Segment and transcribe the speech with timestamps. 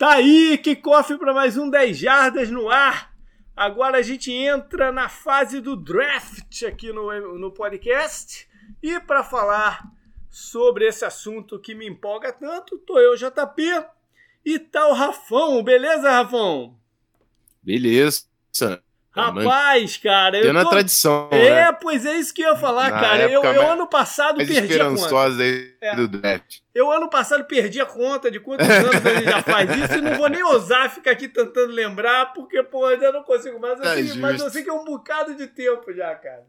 [0.00, 3.14] Tá aí, que cofre para mais um 10 jardas no ar.
[3.54, 8.48] Agora a gente entra na fase do draft aqui no, no podcast.
[8.82, 9.92] E para falar
[10.30, 13.84] sobre esse assunto que me empolga tanto, tô eu, JP,
[14.42, 15.62] e tá o Rafão.
[15.62, 16.80] Beleza, Rafão?
[17.62, 18.24] Beleza.
[19.12, 20.70] Rapaz, cara, eu tô...
[20.70, 21.28] tradição.
[21.32, 21.72] É, né?
[21.72, 23.28] pois é isso que eu ia falar, Na cara.
[23.28, 25.26] Eu, eu ano passado perdi a conta.
[25.42, 25.96] aí é.
[25.96, 26.58] do draft.
[26.72, 30.16] Eu ano passado perdi a conta de quantos anos gente já faz isso e não
[30.16, 33.80] vou nem ousar ficar aqui tentando lembrar, porque, pô, ainda não consigo mais.
[33.80, 36.46] Tá assim, mas eu sei que é um bocado de tempo já, cara.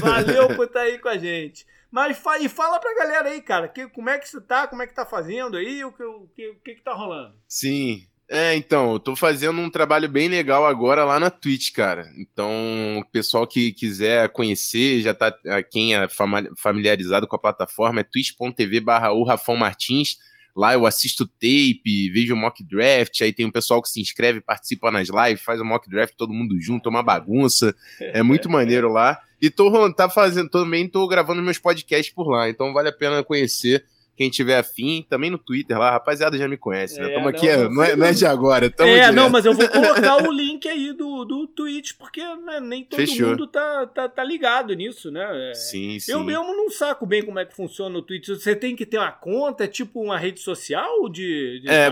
[0.00, 1.66] Valeu por estar tá aí com a gente.
[1.90, 4.82] Mas fa e fala pra galera aí, cara, que, como é que você tá, como
[4.82, 7.34] é que tá fazendo aí, o que, o que, o que, que tá rolando?
[7.48, 12.10] Sim, é, então, eu tô fazendo um trabalho bem legal agora lá na Twitch, cara.
[12.16, 15.32] Então, o pessoal que quiser conhecer, já tá,
[15.70, 16.08] quem é
[16.56, 20.18] familiarizado com a plataforma, é twitch.tv barra o Rafão Martins.
[20.56, 24.90] Lá eu assisto tape, vejo mock draft, aí tem um pessoal que se inscreve, participa
[24.90, 27.76] nas lives, faz o mock draft todo mundo junto, é uma bagunça.
[28.00, 29.20] É muito maneiro lá.
[29.40, 33.22] E tô tá fazendo, também tô gravando meus podcasts por lá, então vale a pena
[33.22, 33.84] conhecer
[34.16, 37.08] quem tiver afim, também no Twitter lá, rapaziada já me conhece, né?
[37.08, 38.66] Estamos é, aqui, não, não, é, não é de agora.
[38.66, 39.14] é, direto.
[39.14, 42.98] não, mas eu vou colocar o link aí do, do Twitch, porque né, nem todo
[42.98, 43.28] Fechou.
[43.28, 45.50] mundo tá, tá, tá, ligado nisso, né?
[45.50, 46.12] É, sim, sim.
[46.12, 48.28] Eu mesmo não saco bem como é que funciona o Twitch.
[48.28, 51.90] Você tem que ter uma conta, é tipo uma rede social de, de é,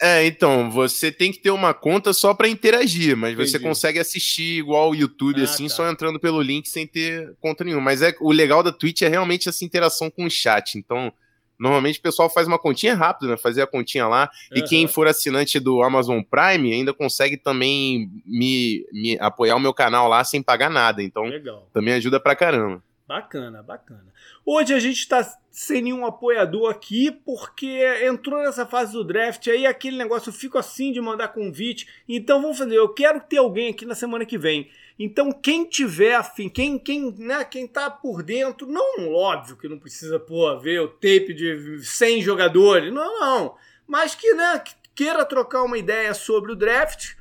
[0.00, 3.50] é, então, você tem que ter uma conta só para interagir, mas Entendi.
[3.50, 5.74] você consegue assistir igual o YouTube, ah, assim, tá.
[5.74, 7.82] só entrando pelo link sem ter conta nenhuma.
[7.82, 10.78] Mas é o legal da Twitch é realmente essa interação com o chat.
[10.78, 11.12] Então,
[11.58, 13.36] Normalmente o pessoal faz uma continha rápida, né?
[13.36, 14.30] Fazer a continha lá.
[14.50, 14.58] Uhum.
[14.58, 19.74] E quem for assinante do Amazon Prime ainda consegue também me, me apoiar o meu
[19.74, 21.02] canal lá sem pagar nada.
[21.02, 21.68] Então Legal.
[21.72, 22.82] também ajuda pra caramba.
[23.08, 24.12] Bacana, bacana.
[24.44, 29.66] Hoje a gente está sem nenhum apoiador aqui porque entrou nessa fase do draft aí
[29.66, 31.88] aquele negócio, eu fico assim de mandar convite.
[32.06, 34.70] Então vamos fazer, eu quero ter alguém aqui na semana que vem.
[34.98, 39.78] Então, quem tiver afim, quem, quem, né, quem tá por dentro, não, óbvio que não
[39.78, 43.56] precisa, pô, ver o tape de 100 jogadores, não, não.
[43.86, 44.60] Mas que, né,
[44.96, 47.14] queira trocar uma ideia sobre o draft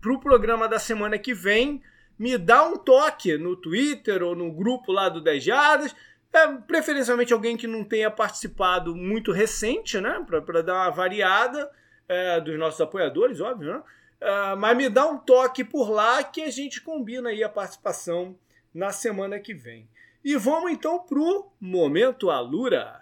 [0.00, 1.80] pro programa da semana que vem,
[2.18, 5.94] me dá um toque no Twitter ou no grupo lá do 10 Jardas.
[6.32, 10.24] É, preferencialmente alguém que não tenha participado muito recente, né?
[10.44, 11.70] Para dar uma variada
[12.08, 13.82] é, dos nossos apoiadores, óbvio, né?
[14.20, 18.36] Uh, mas me dá um toque por lá que a gente combina aí a participação
[18.74, 19.88] na semana que vem.
[20.22, 23.00] E vamos então pro Momento Alura.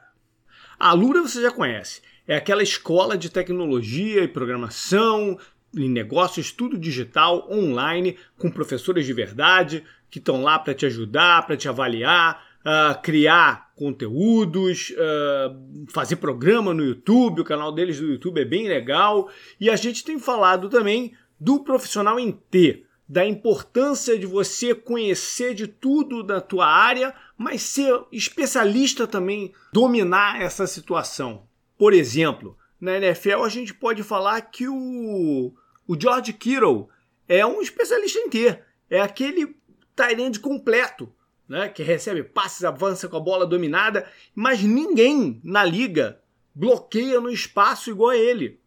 [0.78, 2.00] A Alura você já conhece.
[2.26, 5.38] É aquela escola de tecnologia e programação,
[5.76, 11.46] em negócios, tudo digital, online, com professores de verdade que estão lá para te ajudar,
[11.46, 17.40] para te avaliar, uh, criar conteúdos, uh, fazer programa no YouTube.
[17.40, 19.30] O canal deles do YouTube é bem legal.
[19.60, 25.54] E a gente tem falado também do profissional em T, da importância de você conhecer
[25.54, 31.46] de tudo da tua área, mas ser especialista também, dominar essa situação.
[31.78, 35.54] Por exemplo, na NFL a gente pode falar que o,
[35.86, 36.88] o George Kittle
[37.28, 38.58] é um especialista em T,
[38.90, 39.56] é aquele
[39.94, 41.12] tight completo
[41.48, 46.20] né, que recebe passes, avança com a bola dominada, mas ninguém na liga
[46.54, 48.60] bloqueia no espaço igual a ele,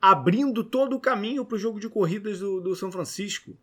[0.00, 3.56] abrindo todo o caminho para o jogo de corridas do, do São Francisco.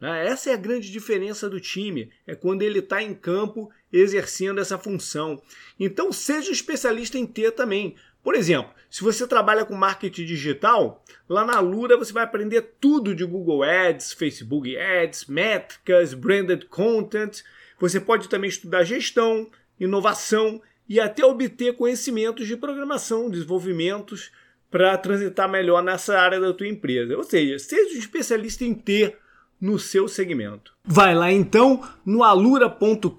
[0.00, 0.26] Né?
[0.26, 4.78] Essa é a grande diferença do time, é quando ele está em campo exercendo essa
[4.78, 5.42] função.
[5.78, 7.96] Então seja especialista em ter também.
[8.22, 13.14] Por exemplo, se você trabalha com marketing digital, lá na Lura você vai aprender tudo
[13.14, 17.42] de Google Ads, Facebook Ads, métricas, branded content
[17.82, 19.50] você pode também estudar gestão,
[19.80, 24.30] inovação e até obter conhecimentos de programação, desenvolvimentos
[24.70, 27.16] para transitar melhor nessa área da tua empresa.
[27.16, 29.18] Ou seja, seja um especialista em ter
[29.60, 30.72] no seu segmento.
[30.84, 33.10] Vai lá então no alura.com.br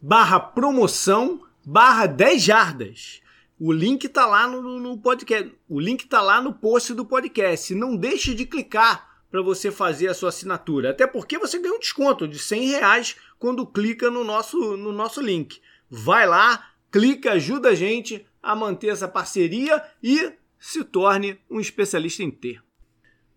[0.00, 3.20] barra promoção barra 10 jardas.
[3.58, 5.54] O link está lá no, no, podcast.
[5.68, 7.74] O link está lá no post do podcast.
[7.74, 10.90] Não deixe de clicar para você fazer a sua assinatura.
[10.90, 15.20] Até porque você ganha um desconto de 100 reais quando clica no nosso, no nosso
[15.20, 15.60] link.
[15.88, 22.22] Vai lá, clica, ajuda a gente a manter essa parceria e se torne um especialista
[22.22, 22.62] em ter.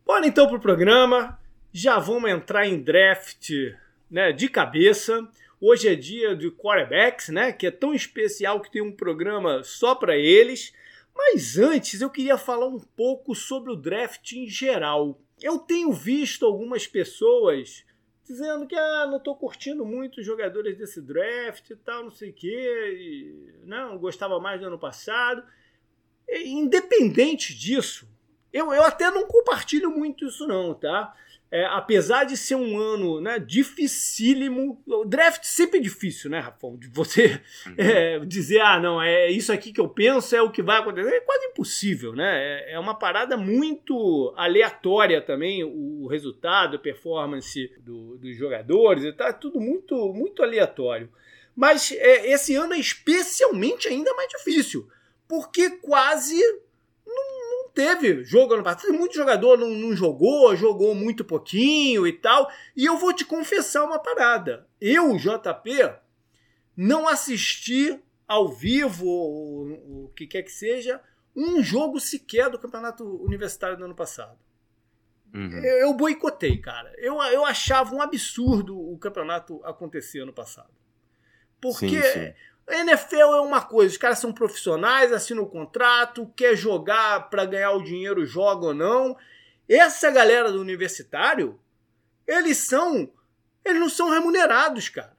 [0.05, 1.39] Bora então para o programa.
[1.71, 3.49] Já vamos entrar em draft
[4.09, 5.27] né, de cabeça.
[5.59, 7.53] Hoje é dia de quarterbacks, né?
[7.53, 10.73] Que é tão especial que tem um programa só para eles.
[11.15, 15.19] Mas antes eu queria falar um pouco sobre o draft em geral.
[15.43, 17.85] Eu tenho visto algumas pessoas
[18.23, 22.29] dizendo que ah, não estou curtindo muito os jogadores desse draft e tal, não sei
[22.29, 25.43] o quê, e, não, gostava mais do ano passado.
[26.29, 28.07] independente disso,
[28.53, 31.13] eu, eu até não compartilho muito isso não, tá?
[31.53, 36.75] É, apesar de ser um ano né, dificílimo, o draft sempre é difícil, né, Rafão?
[36.75, 37.75] De você uhum.
[37.77, 41.13] é, dizer, ah, não, é isso aqui que eu penso, é o que vai acontecer.
[41.13, 42.41] É quase impossível, né?
[42.41, 49.31] É, é uma parada muito aleatória também, o resultado, a performance do, dos jogadores, tá
[49.31, 51.07] tudo muito, muito aleatório.
[51.55, 54.89] Mas é, esse ano é especialmente ainda mais difícil,
[55.27, 56.41] porque quase
[57.73, 58.93] teve jogo ano passado.
[58.93, 62.49] Muito jogador não, não, jogou, jogou muito pouquinho e tal.
[62.75, 64.67] E eu vou te confessar uma parada.
[64.79, 65.93] Eu, JP,
[66.75, 71.01] não assisti ao vivo, ou o que quer que seja,
[71.35, 74.37] um jogo sequer do campeonato universitário do ano passado.
[75.33, 75.63] Uhum.
[75.63, 76.93] Eu, eu boicotei, cara.
[76.97, 80.71] Eu, eu achava um absurdo o campeonato acontecer ano passado.
[81.59, 82.33] Porque sim, sim.
[82.73, 87.45] A NFL é uma coisa, os caras são profissionais, assinam o contrato, quer jogar para
[87.45, 89.15] ganhar o dinheiro, joga ou não.
[89.69, 91.59] Essa galera do universitário,
[92.27, 93.07] eles são.
[93.63, 95.15] Eles não são remunerados, cara.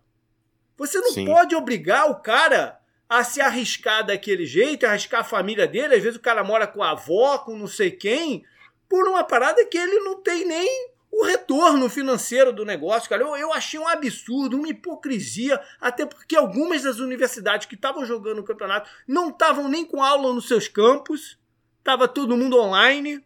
[0.76, 1.26] Você não Sim.
[1.26, 5.94] pode obrigar o cara a se arriscar daquele jeito, arriscar a família dele.
[5.94, 8.44] Às vezes o cara mora com a avó, com não sei quem,
[8.88, 13.22] por uma parada que ele não tem nem o retorno financeiro do negócio, cara.
[13.22, 18.40] Eu, eu achei um absurdo, uma hipocrisia, até porque algumas das universidades que estavam jogando
[18.40, 21.38] o campeonato não estavam nem com aula nos seus campos,
[21.78, 23.25] estava todo mundo online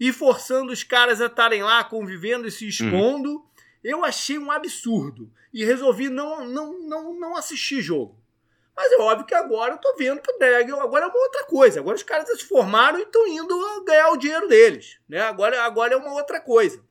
[0.00, 3.30] e forçando os caras a estarem lá convivendo e se expondo.
[3.30, 3.46] Uhum.
[3.84, 8.20] Eu achei um absurdo e resolvi não, não, não, não assistir jogo.
[8.74, 11.44] Mas é óbvio que agora eu tô vendo que o drag agora é uma outra
[11.44, 11.78] coisa.
[11.78, 14.98] Agora os caras se formaram e estão indo ganhar o dinheiro deles.
[15.08, 15.20] Né?
[15.20, 16.82] Agora, agora é uma outra coisa.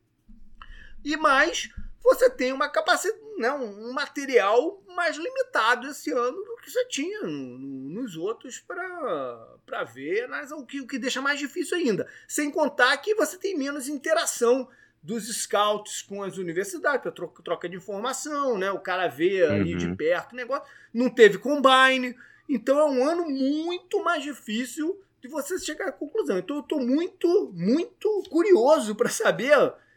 [1.04, 1.70] E mais,
[2.04, 7.22] você tem uma capacidade, né, um material mais limitado esse ano do que você tinha
[7.22, 12.08] no, no, nos outros para ver, mas o que, o que deixa mais difícil ainda.
[12.28, 14.68] Sem contar que você tem menos interação
[15.02, 18.72] dos scouts com as universidades, para troca, troca, de informação, né?
[18.72, 19.78] O cara vê ali uhum.
[19.78, 20.68] de perto o negócio.
[20.94, 22.16] Não teve combine.
[22.48, 26.38] Então é um ano muito mais difícil de você chegar à conclusão.
[26.38, 29.56] Então eu estou muito, muito curioso para saber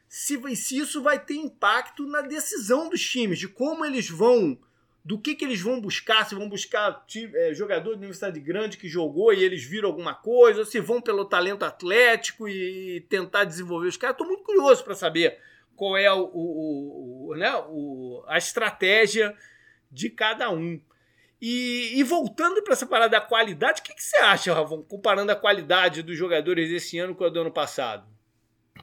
[0.09, 4.59] se, se isso vai ter impacto na decisão dos times, de como eles vão,
[5.05, 7.05] do que, que eles vão buscar, se vão buscar
[7.35, 11.01] é, jogador de universidade grande que jogou e eles viram alguma coisa, ou se vão
[11.01, 14.15] pelo talento atlético e tentar desenvolver os caras.
[14.15, 15.39] Estou muito curioso para saber
[15.77, 19.37] qual é o, o, o, né, o, a estratégia
[19.91, 20.81] de cada um.
[21.41, 25.31] E, e voltando para essa parada da qualidade, o que, que você acha, Ravon, comparando
[25.31, 28.14] a qualidade dos jogadores desse ano com a do ano passado?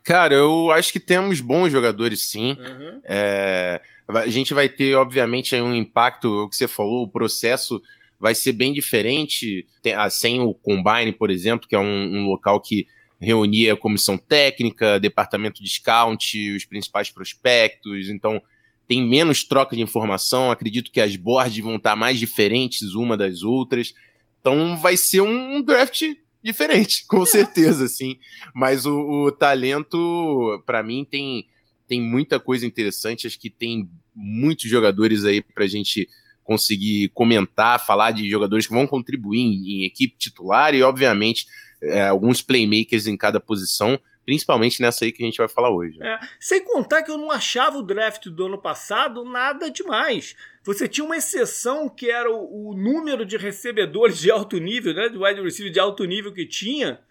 [0.04, 2.58] Cara, eu acho que temos bons jogadores, sim.
[2.60, 3.02] Uhum.
[3.04, 7.82] É, a gente vai ter, obviamente, um impacto, o que você falou, o processo
[8.20, 9.66] vai ser bem diferente,
[9.96, 12.88] ah, sem o Combine, por exemplo, que é um, um local que
[13.20, 18.42] reunia a comissão técnica, departamento de scout, os principais prospectos, então
[18.88, 23.42] tem menos troca de informação, acredito que as boards vão estar mais diferentes uma das
[23.42, 23.94] outras,
[24.40, 26.04] então vai ser um draft
[26.44, 28.18] diferente, com certeza, sim.
[28.54, 31.48] Mas o, o talento, para mim, tem,
[31.88, 33.28] tem muita coisa interessante.
[33.28, 36.08] Acho que tem muitos jogadores aí pra gente
[36.44, 41.46] conseguir comentar, falar de jogadores que vão contribuir em, em equipe titular e, obviamente,
[41.82, 45.98] é, alguns playmakers em cada posição principalmente nessa aí que a gente vai falar hoje.
[46.02, 50.36] É, sem contar que eu não achava o draft do ano passado nada demais.
[50.64, 55.10] Você tinha uma exceção que era o, o número de recebedores de alto nível, né,
[55.10, 57.02] do wide receiver de alto nível que tinha,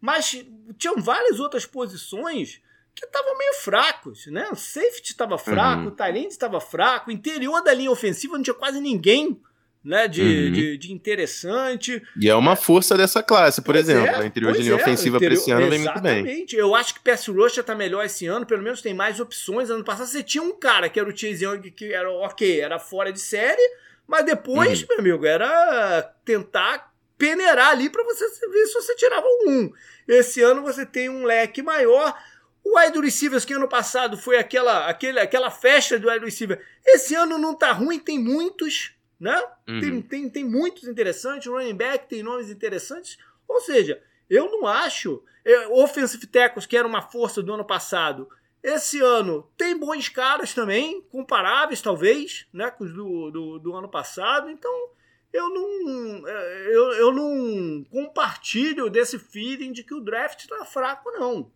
[0.00, 0.44] mas
[0.78, 2.60] tinham várias outras posições
[2.94, 4.48] que estavam meio fracos, né?
[4.50, 5.88] O safety estava fraco, uhum.
[5.88, 9.40] o tight estava fraco, o interior da linha ofensiva não tinha quase ninguém
[9.82, 10.52] né, de, uhum.
[10.52, 12.02] de, de, interessante.
[12.20, 14.06] E é uma força dessa classe, por pois exemplo.
[14.06, 16.18] É, a interior de linha é, ofensiva para esse ano vem muito bem.
[16.18, 16.56] Exatamente.
[16.56, 19.70] Eu acho que Pass Rush está melhor esse ano, pelo menos tem mais opções.
[19.70, 22.78] Ano passado você tinha um cara que era o Chase Young, que era ok, era
[22.78, 23.62] fora de série,
[24.06, 24.86] mas depois, uhum.
[24.90, 29.72] meu amigo, era tentar peneirar ali para você ver se você tirava um.
[30.06, 32.14] Esse ano você tem um leque maior.
[32.62, 36.62] O wide receivers que ano passado foi aquela, aquele, aquela festa do wide receiver.
[36.84, 39.40] Esse ano não tá ruim, tem muitos né?
[39.68, 39.80] Uhum.
[39.80, 43.18] Tem, tem, tem muitos interessantes, o running back tem nomes interessantes.
[43.46, 45.22] Ou seja, eu não acho.
[45.44, 48.28] É, offensive tackles, que era uma força do ano passado,
[48.62, 53.88] esse ano tem bons caras também, comparáveis talvez, né, com os do, do, do ano
[53.88, 54.50] passado.
[54.50, 54.90] Então
[55.32, 61.10] eu não, é, eu, eu não compartilho desse feeling de que o draft está fraco,
[61.10, 61.50] não.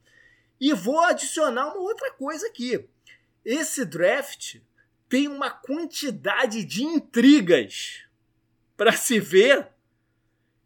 [0.60, 2.88] E vou adicionar uma outra coisa aqui.
[3.44, 4.60] Esse draft
[5.08, 8.04] tem uma quantidade de intrigas
[8.76, 9.74] para se ver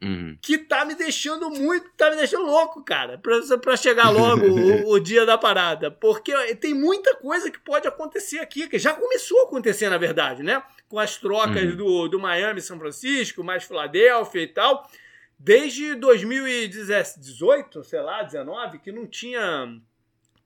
[0.01, 0.39] Uhum.
[0.41, 4.47] Que tá me deixando muito, tá me deixando louco, cara, pra chegar logo
[4.87, 5.91] o, o, dia da parada.
[5.91, 10.43] Porque tem muita coisa que pode acontecer aqui, que já começou a acontecer, na verdade,
[10.43, 10.63] né?
[10.89, 11.77] Com as trocas uhum.
[11.77, 14.89] do, do Miami São Francisco, mais Filadélfia e tal.
[15.37, 19.81] Desde 2018, sei lá, 19, que não tinha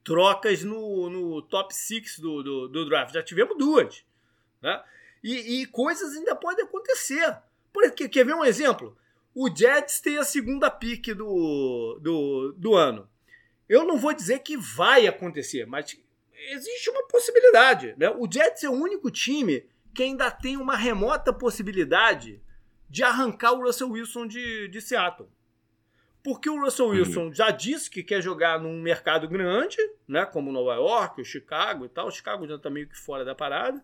[0.03, 3.13] trocas no, no top 6 do, do, do draft.
[3.13, 4.03] Já tivemos duas.
[4.61, 4.83] Né?
[5.23, 7.37] E, e coisas ainda podem acontecer.
[7.71, 8.97] Porque, quer ver um exemplo?
[9.33, 13.09] O Jets tem a segunda pick do, do, do ano.
[13.67, 15.97] Eu não vou dizer que vai acontecer, mas
[16.51, 17.95] existe uma possibilidade.
[17.97, 18.09] Né?
[18.09, 22.41] O Jets é o único time que ainda tem uma remota possibilidade
[22.89, 25.29] de arrancar o Russell Wilson de, de Seattle.
[26.23, 26.87] Porque o Russell.
[26.87, 27.33] Wilson uhum.
[27.33, 29.77] já disse que quer jogar num mercado grande,
[30.07, 32.07] né, como Nova York, o Chicago e tal.
[32.07, 33.83] O Chicago já está meio que fora da parada.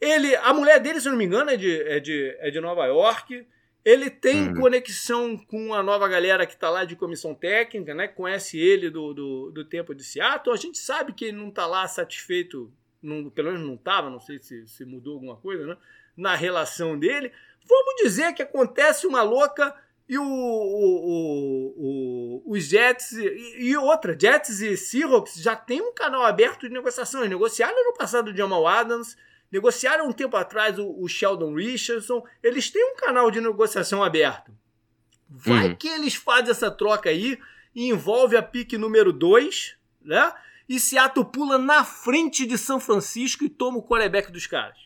[0.00, 2.86] Ele, a mulher dele, se não me engano, é de, é de, é de Nova
[2.86, 3.46] York.
[3.84, 4.54] Ele tem uhum.
[4.54, 8.06] conexão com a nova galera que está lá de comissão técnica, né?
[8.06, 10.54] Conhece ele do, do, do, tempo de Seattle.
[10.54, 14.20] A gente sabe que ele não está lá satisfeito, não, pelo menos não estava, não
[14.20, 15.76] sei se, se mudou alguma coisa, né?
[16.16, 17.32] Na relação dele.
[17.64, 19.74] Vamos dizer que acontece uma louca
[20.08, 25.92] e o, o, o, os Jets e, e, outra, Jets e Seahawks já tem um
[25.92, 27.20] canal aberto de negociação.
[27.20, 29.16] Eles negociaram no passado o Jamal Adams,
[29.50, 32.24] Negociaram um tempo atrás o, o Sheldon Richardson.
[32.42, 34.52] Eles têm um canal de negociação aberto.
[35.28, 35.76] Vai uhum.
[35.76, 37.38] que eles fazem essa troca aí
[37.74, 40.32] e envolve a pique número 2, né?
[40.68, 44.78] E Seattle pula na frente de São Francisco e toma o quarterback dos caras.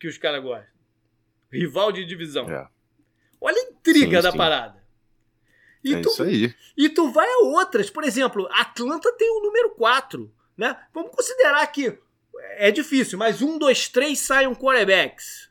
[0.00, 0.68] Que os caras gostam.
[1.50, 2.50] Rival de divisão.
[2.50, 2.68] É.
[3.40, 4.38] Olha a intriga sim, da sim.
[4.38, 4.84] parada.
[5.84, 6.54] E é tu, isso aí.
[6.76, 7.90] E tu vai a outras.
[7.90, 10.32] Por exemplo, Atlanta tem o número 4.
[10.56, 10.76] Né?
[10.92, 11.98] Vamos considerar que
[12.56, 15.46] é difícil, mas um, dois, três saem quarterbacks.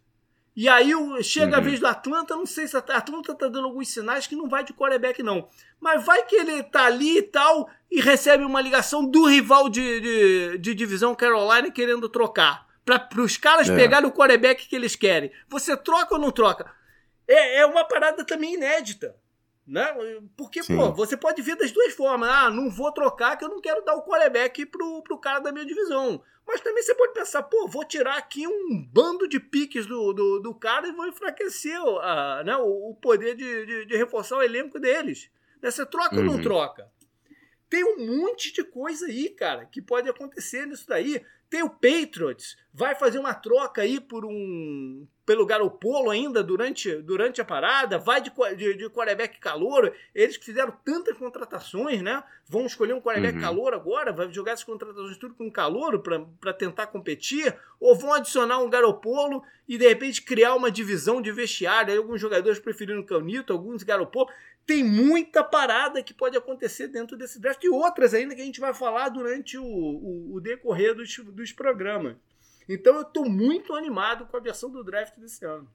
[0.55, 1.57] E aí chega uhum.
[1.57, 4.47] a vez do Atlanta, não sei se a Atlanta tá dando alguns sinais que não
[4.47, 5.49] vai de quarterback, não.
[5.81, 9.99] Mas vai que ele tá ali e tal, e recebe uma ligação do rival de,
[9.99, 12.65] de, de divisão Carolina querendo trocar.
[12.85, 13.75] Para os caras é.
[13.75, 15.29] pegarem o quarterback que eles querem.
[15.49, 16.71] Você troca ou não troca?
[17.27, 19.15] É, é uma parada também inédita.
[19.67, 19.83] Né?
[20.37, 20.77] Porque, Sim.
[20.77, 22.29] pô, você pode ver das duas formas.
[22.29, 25.51] Ah, não vou trocar que eu não quero dar o quarterback pro, pro cara da
[25.51, 26.21] minha divisão.
[26.47, 30.39] Mas também você pode pensar, pô, vou tirar aqui um bando de piques do, do,
[30.39, 34.43] do cara e vou enfraquecer a, né, o, o poder de, de, de, reforçar o
[34.43, 35.31] elenco deles.
[35.61, 35.71] Né?
[35.71, 36.21] Você troca uhum.
[36.21, 36.43] ou não uhum.
[36.43, 36.91] troca?
[37.67, 41.25] Tem um monte de coisa aí, cara, que pode acontecer nisso daí.
[41.49, 47.41] Tem o Patriots, vai fazer uma troca aí por um pelo Garopolo ainda durante, durante
[47.41, 49.91] a parada, vai de, de, de quarterback calor.
[50.13, 52.23] Eles que fizeram tantas contratações, né?
[52.47, 53.41] Vão escolher um quarterback uhum.
[53.41, 55.99] calor agora, vai jogar essas contratações tudo com calor
[56.39, 61.31] para tentar competir, ou vão adicionar um Garopolo e de repente criar uma divisão de
[61.31, 61.91] vestiário.
[61.91, 64.29] Aí alguns jogadores preferindo Canito, alguns Garopolo.
[64.63, 68.59] Tem muita parada que pode acontecer dentro desse draft e outras ainda que a gente
[68.59, 72.15] vai falar durante o, o, o decorrer dos, dos programas.
[72.67, 75.67] Então eu estou muito animado com a versão do draft desse ano.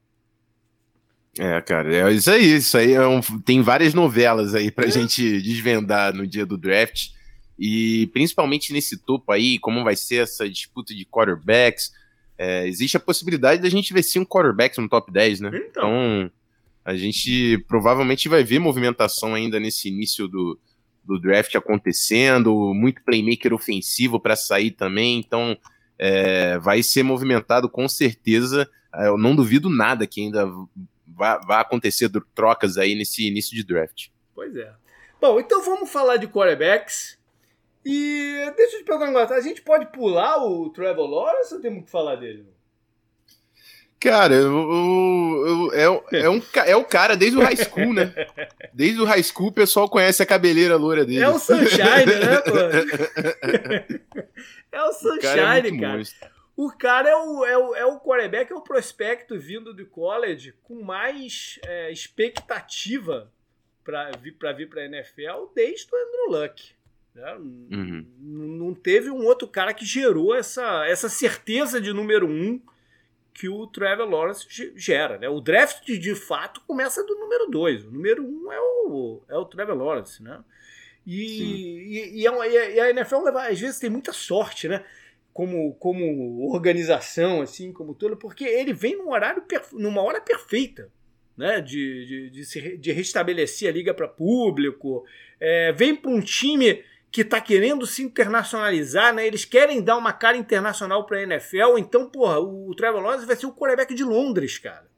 [1.38, 2.56] É, cara, é isso aí.
[2.56, 4.90] Isso aí é um, tem várias novelas aí pra é.
[4.90, 7.10] gente desvendar no dia do draft.
[7.58, 11.92] E principalmente nesse topo aí, como vai ser essa disputa de quarterbacks.
[12.36, 15.50] É, existe a possibilidade da gente ver cinco quarterbacks no top 10, né?
[15.54, 16.22] Então.
[16.22, 16.30] então,
[16.82, 20.58] a gente provavelmente vai ver movimentação ainda nesse início do,
[21.04, 25.18] do draft acontecendo, muito playmaker ofensivo para sair também.
[25.18, 25.56] Então,
[26.02, 28.66] é, vai ser movimentado com certeza.
[28.94, 30.50] É, eu não duvido nada que ainda
[31.06, 34.08] vai acontecer trocas aí nesse início de draft.
[34.34, 34.72] Pois é.
[35.20, 37.18] Bom, então vamos falar de quarterbacks.
[37.84, 39.30] E deixa eu te perguntar.
[39.30, 42.46] A gente pode pular o Trevor Lawrence ou temos que falar dele?
[44.00, 48.14] Cara, eu, eu, é, é, um, é o cara desde o high school, né?
[48.72, 51.22] Desde o high school o pessoal conhece a cabeleira loura dele.
[51.22, 54.00] É o Sunshine, né, pô?
[54.72, 55.68] É o Sunshine, o cara.
[55.68, 56.02] É cara.
[56.56, 60.54] O cara é o, é, o, é o quarterback, é o prospecto vindo do college
[60.62, 63.30] com mais é, expectativa
[63.84, 66.72] para vir para vir para a NFL desde o Andrew Luck.
[67.14, 67.34] Né?
[67.34, 68.06] Uhum.
[68.18, 72.60] Não teve um outro cara que gerou essa, essa certeza de número um
[73.40, 75.16] que o Trevor Lawrence gera.
[75.16, 75.26] Né?
[75.26, 77.82] O draft, de fato, começa do número dois.
[77.86, 80.22] O número um é o, é o Trevor Lawrence.
[80.22, 80.44] Né?
[81.06, 84.84] E, e, e, é e, a NFL às vezes tem muita sorte, né?
[85.32, 89.42] Como, como organização, assim, como todo, porque ele vem num horário
[89.72, 90.90] numa hora perfeita,
[91.34, 91.62] né?
[91.62, 95.06] De, de, de, se, de restabelecer a liga para público.
[95.40, 99.26] É, vem para um time que está querendo se internacionalizar, né?
[99.26, 103.36] Eles querem dar uma cara internacional para a NFL, então, porra, o Trevor Lawrence vai
[103.36, 104.88] ser o quarterback de Londres, cara.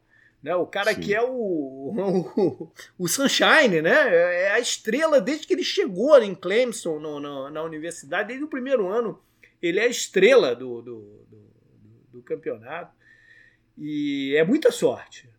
[0.43, 0.55] Né?
[0.57, 1.01] O cara Sim.
[1.01, 4.45] que é o, o, o, Sunshine, né?
[4.45, 8.49] É a estrela desde que ele chegou em Clemson, no, no, na universidade, desde o
[8.49, 9.21] primeiro ano.
[9.63, 11.51] Ele é a estrela do, do, do,
[12.15, 12.93] do campeonato.
[13.79, 15.31] E é muita sorte.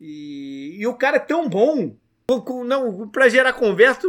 [0.00, 1.94] E, e o cara é tão bom
[2.64, 4.00] não, para gerar conversa,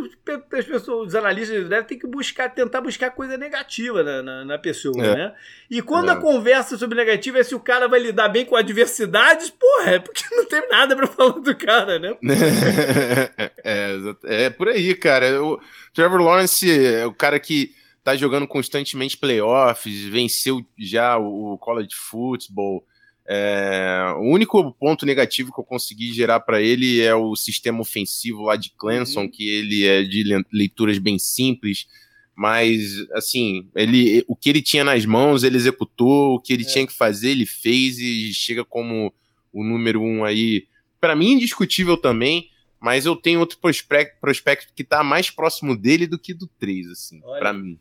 [0.51, 4.57] as pessoas, os analistas devem ter que buscar, tentar buscar coisa negativa na, na, na
[4.57, 5.15] pessoa, é.
[5.15, 5.35] né?
[5.69, 6.13] E quando é.
[6.13, 9.99] a conversa sobre negativa é se o cara vai lidar bem com adversidades, porra, é
[9.99, 12.17] porque não tem nada para falar do cara, né?
[13.63, 15.43] é, é, por aí, cara.
[15.43, 15.61] O
[15.93, 22.83] Trevor Lawrence é o cara que tá jogando constantemente playoffs, venceu já o college football.
[23.29, 28.43] É, o único ponto negativo que eu consegui gerar para ele é o sistema ofensivo
[28.43, 29.29] lá de Clemson, uhum.
[29.29, 31.87] que ele é de leituras bem simples,
[32.33, 36.67] mas assim, ele, o que ele tinha nas mãos, ele executou, o que ele é.
[36.67, 39.13] tinha que fazer, ele fez e chega como
[39.51, 40.65] o número um aí,
[41.01, 46.07] para mim indiscutível também, mas eu tenho outro prospecto, prospecto que está mais próximo dele
[46.07, 47.77] do que do 3, assim, para mim.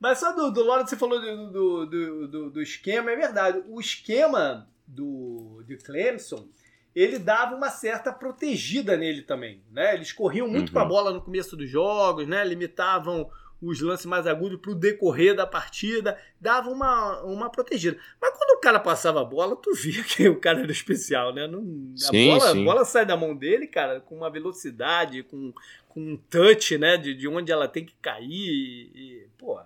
[0.00, 3.62] Mas só do, do Lawrence, você falou do, do, do, do, esquema, é verdade.
[3.68, 6.48] O esquema do, de Clemson,
[6.94, 9.94] ele dava uma certa protegida nele também, né?
[9.94, 10.72] Eles corriam muito uhum.
[10.72, 12.44] com a bola no começo dos jogos, né?
[12.44, 13.30] Limitavam
[13.60, 17.98] os lances mais agudos para o decorrer da partida, dava uma, uma protegida.
[18.20, 21.46] Mas quando o cara passava a bola, tu via que o cara era especial, né?
[21.46, 21.60] Não,
[21.94, 22.62] a, sim, bola, sim.
[22.62, 25.52] a bola sai da mão dele, cara, com uma velocidade, com,
[25.88, 26.96] com um touch, né?
[26.96, 28.28] De, de onde ela tem que cair.
[28.28, 29.58] E, e pô,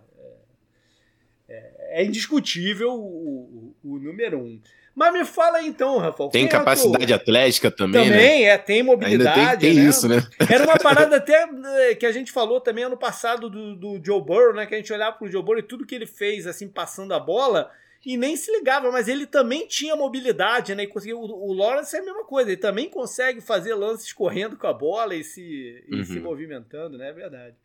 [1.53, 4.61] é, é, é indiscutível o, o, o número um.
[4.95, 6.29] Mas me fala então, Rafael.
[6.29, 8.51] Tem capacidade é atlética também, Também, né?
[8.51, 9.41] é, tem mobilidade.
[9.41, 9.89] Ainda tem, tem né?
[9.89, 10.23] isso, né?
[10.51, 11.49] Era uma parada até
[11.89, 14.67] eh, que a gente falou também ano passado do, do Joe Burrow, né?
[14.67, 17.21] Que a gente olhava pro Joe Burrow e tudo que ele fez, assim, passando a
[17.21, 17.71] bola,
[18.05, 20.83] e nem se ligava, mas ele também tinha mobilidade, né?
[20.83, 24.59] E conseguia, o, o Lawrence é a mesma coisa, ele também consegue fazer lances correndo
[24.59, 26.05] com a bola e se, e uhum.
[26.05, 27.09] se movimentando, né?
[27.09, 27.57] É verdade.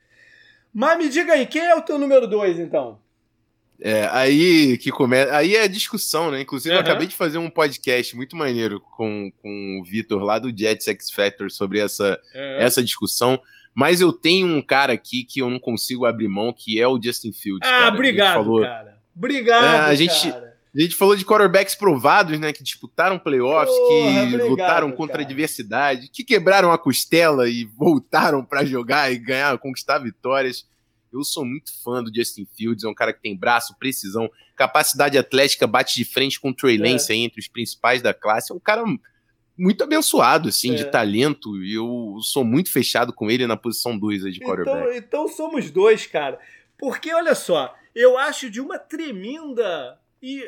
[0.74, 3.00] Mas me diga aí, quem é o teu número dois, então?
[3.79, 5.36] É, aí que começa.
[5.36, 6.41] Aí é discussão, né?
[6.41, 6.82] Inclusive, uhum.
[6.82, 10.88] eu acabei de fazer um podcast muito maneiro com, com o Vitor lá do Jets
[10.88, 12.58] X Factor sobre essa, uhum.
[12.60, 13.39] essa discussão.
[13.75, 16.99] Mas eu tenho um cara aqui que eu não consigo abrir mão, que é o
[17.02, 17.67] Justin Fields.
[17.67, 17.93] Ah, cara.
[17.93, 18.62] obrigado, falou...
[18.62, 18.97] cara.
[19.15, 20.58] Obrigado, é, a gente, cara.
[20.75, 22.54] A gente falou de quarterbacks provados, né?
[22.54, 25.23] Que disputaram playoffs, Porra, que obrigado, lutaram contra cara.
[25.23, 30.65] a adversidade, que quebraram a costela e voltaram para jogar e ganhar, conquistar vitórias.
[31.12, 35.17] Eu sou muito fã do Justin Fields, é um cara que tem braço, precisão, capacidade
[35.17, 36.82] atlética, bate de frente com o Trey é.
[36.82, 37.15] Lance é.
[37.15, 38.52] aí, entre os principais da classe.
[38.52, 38.84] É um cara
[39.58, 40.76] muito abençoado, assim, é.
[40.76, 44.80] de talento, e eu sou muito fechado com ele na posição 2 de então, quarterback.
[44.80, 46.39] Então, então somos dois, cara.
[46.78, 50.48] Porque, olha só, eu acho de uma tremenda e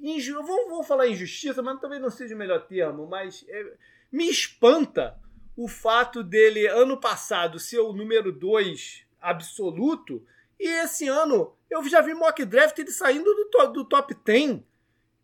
[0.00, 0.42] inju...
[0.42, 3.64] vou, vou falar injustiça, mas talvez não seja o melhor termo, mas é,
[4.12, 5.18] me espanta
[5.56, 10.24] o fato dele, ano passado, ser o número 2 absoluto.
[10.58, 14.60] E esse ano eu já vi mock draft ele saindo do, to do top 10.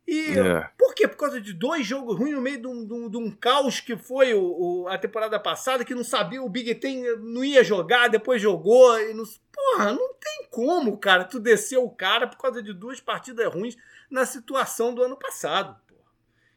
[0.06, 0.70] E é.
[0.78, 1.08] por quê?
[1.08, 3.80] Por causa de dois jogos ruins no meio de um, de um, de um caos
[3.80, 4.40] que foi o,
[4.84, 8.98] o, a temporada passada, que não sabia, o Big Ten não ia jogar, depois jogou.
[9.00, 13.00] E não, porra, não tem como, cara, tu descer o cara por causa de duas
[13.00, 13.76] partidas ruins
[14.08, 15.76] na situação do ano passado.
[15.88, 16.00] Porra.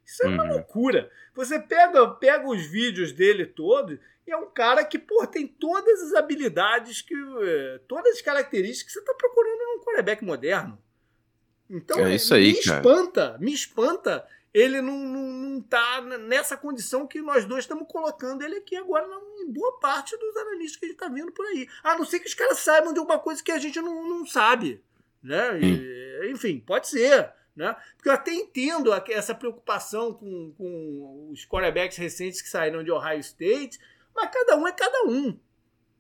[0.06, 0.50] Isso é uma uhum.
[0.52, 1.10] loucura.
[1.34, 3.98] Você pega, pega os vídeos dele todos
[4.30, 8.94] e é um cara que, pô, tem todas as habilidades, que eh, todas as características
[8.94, 10.78] que você está procurando num quarterback moderno.
[11.68, 17.06] Então, é isso aí, me espanta, me espanta ele não, não, não tá nessa condição
[17.06, 19.08] que nós dois estamos colocando ele aqui agora
[19.40, 21.68] em boa parte dos analistas que a gente está vendo por aí.
[21.84, 24.26] A não ser que os caras saibam de alguma coisa que a gente não, não
[24.26, 24.84] sabe.
[25.22, 25.60] Né?
[25.62, 27.32] E, enfim, pode ser.
[27.56, 27.76] Né?
[27.96, 33.20] Porque eu até entendo essa preocupação com, com os quarterbacks recentes que saíram de Ohio
[33.20, 33.80] State,
[34.20, 35.38] mas cada um é cada um.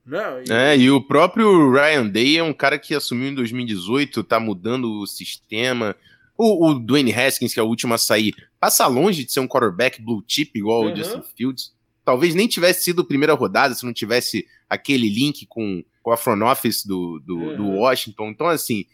[0.05, 0.43] Né?
[0.47, 0.51] E...
[0.51, 4.99] É, e o próprio Ryan Day é um cara que assumiu em 2018, tá mudando
[4.99, 5.95] o sistema.
[6.37, 9.47] O, o Dwayne Haskins, que é o último a sair, passa longe de ser um
[9.47, 10.93] quarterback blue chip igual uhum.
[10.93, 11.73] o Justin Fields.
[12.03, 16.17] Talvez nem tivesse sido a primeira rodada se não tivesse aquele link com, com a
[16.17, 17.57] front office do, do, uhum.
[17.57, 18.29] do Washington.
[18.29, 18.85] Então, assim,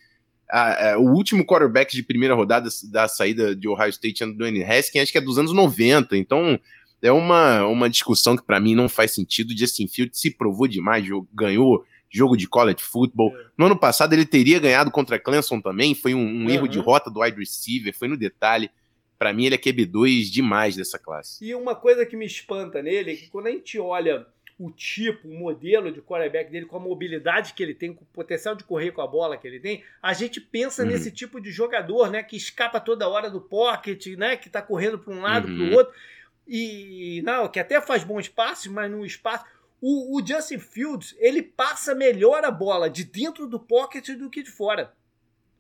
[0.50, 5.04] a, a, o último quarterback de primeira rodada da saída de Ohio State, Dwayne Haskins,
[5.04, 6.18] acho que é dos anos 90.
[6.18, 6.60] Então,
[7.02, 9.58] é uma, uma discussão que para mim não faz sentido.
[9.58, 13.36] Justin Fields se provou demais, ganhou jogo de college football.
[13.36, 13.46] É.
[13.58, 16.50] No ano passado ele teria ganhado contra Clemson também, foi um, um uhum.
[16.50, 18.70] erro de rota do wide receiver, foi no detalhe.
[19.18, 21.44] Para mim ele é QB2 demais dessa classe.
[21.46, 24.26] E uma coisa que me espanta nele é que quando a gente olha
[24.58, 28.08] o tipo, o modelo de quarterback dele, com a mobilidade que ele tem, com o
[28.08, 30.90] potencial de correr com a bola que ele tem, a gente pensa uhum.
[30.90, 34.98] nesse tipo de jogador, né, que escapa toda hora do pocket, né, que tá correndo
[34.98, 35.58] para um lado, uhum.
[35.58, 35.94] para o outro.
[36.48, 39.46] E não, que até faz bons passes, mas no espaço.
[39.82, 44.42] O, o, Justin Fields, ele passa melhor a bola de dentro do pocket do que
[44.42, 44.94] de fora.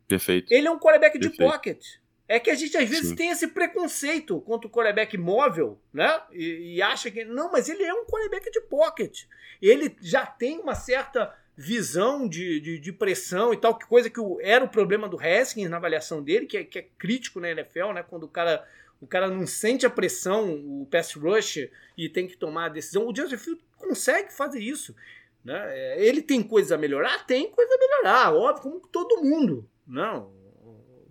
[0.07, 0.51] Perfeito.
[0.51, 1.37] Ele é um quarterback Perfeito.
[1.37, 1.85] de pocket.
[2.27, 3.15] É que a gente às vezes Sim.
[3.15, 6.21] tem esse preconceito contra o quarterback móvel, né?
[6.31, 7.23] E, e, acha que.
[7.23, 9.25] Não, mas ele é um quarterback de pocket.
[9.61, 14.19] Ele já tem uma certa visão de, de, de pressão e tal, que coisa que
[14.19, 17.49] o, era o problema do Haskins na avaliação dele, que é, que é crítico na
[17.51, 18.03] NFL, né?
[18.03, 18.67] Quando o cara
[18.99, 23.07] o cara não sente a pressão, o pass rush e tem que tomar a decisão.
[23.07, 24.95] O Justin Fields consegue fazer isso.
[25.43, 25.53] Né?
[25.67, 27.25] É, ele tem coisas a melhorar?
[27.25, 29.69] Tem coisa a melhorar, óbvio, como todo mundo.
[29.87, 30.33] Não.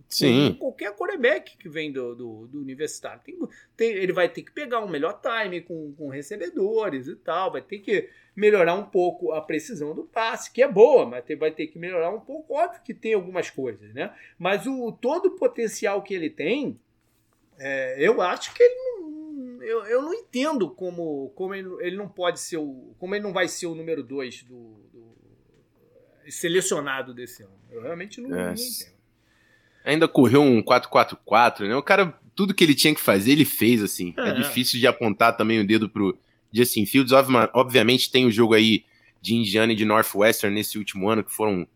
[0.07, 0.55] Sim.
[0.59, 3.21] Qualquer quarterback que vem do, do, do universitário.
[3.23, 3.37] Tem,
[3.75, 7.51] tem, ele vai ter que pegar um melhor time com, com recebedores e tal.
[7.51, 11.35] Vai ter que melhorar um pouco a precisão do passe, que é boa, mas tem,
[11.35, 12.53] vai ter que melhorar um pouco.
[12.53, 14.13] Óbvio que tem algumas coisas, né?
[14.37, 16.79] Mas o todo o potencial que ele tem,
[17.59, 22.07] é, eu acho que ele não, eu, eu não entendo como, como ele, ele não
[22.07, 22.93] pode ser o.
[22.99, 24.53] Como ele não vai ser o número 2 do,
[24.93, 27.53] do, selecionado desse ano.
[27.71, 28.45] Eu realmente não, é.
[28.45, 28.95] não entendo.
[29.83, 31.75] Ainda correu um 4-4-4, né?
[31.75, 34.13] O cara, tudo que ele tinha que fazer, ele fez, assim.
[34.17, 36.17] É, é difícil de apontar também o dedo pro
[36.51, 37.13] Justin Fields.
[37.53, 38.83] Obviamente tem o jogo aí
[39.21, 41.67] de Indiana e de Northwestern nesse último ano, que foram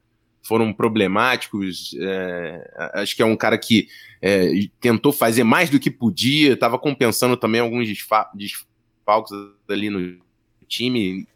[0.41, 1.95] foram problemáticos.
[1.99, 3.87] É, acho que é um cara que
[4.21, 9.31] é, tentou fazer mais do que podia, estava compensando também alguns desfalques
[9.69, 10.19] ali no
[10.67, 11.27] time.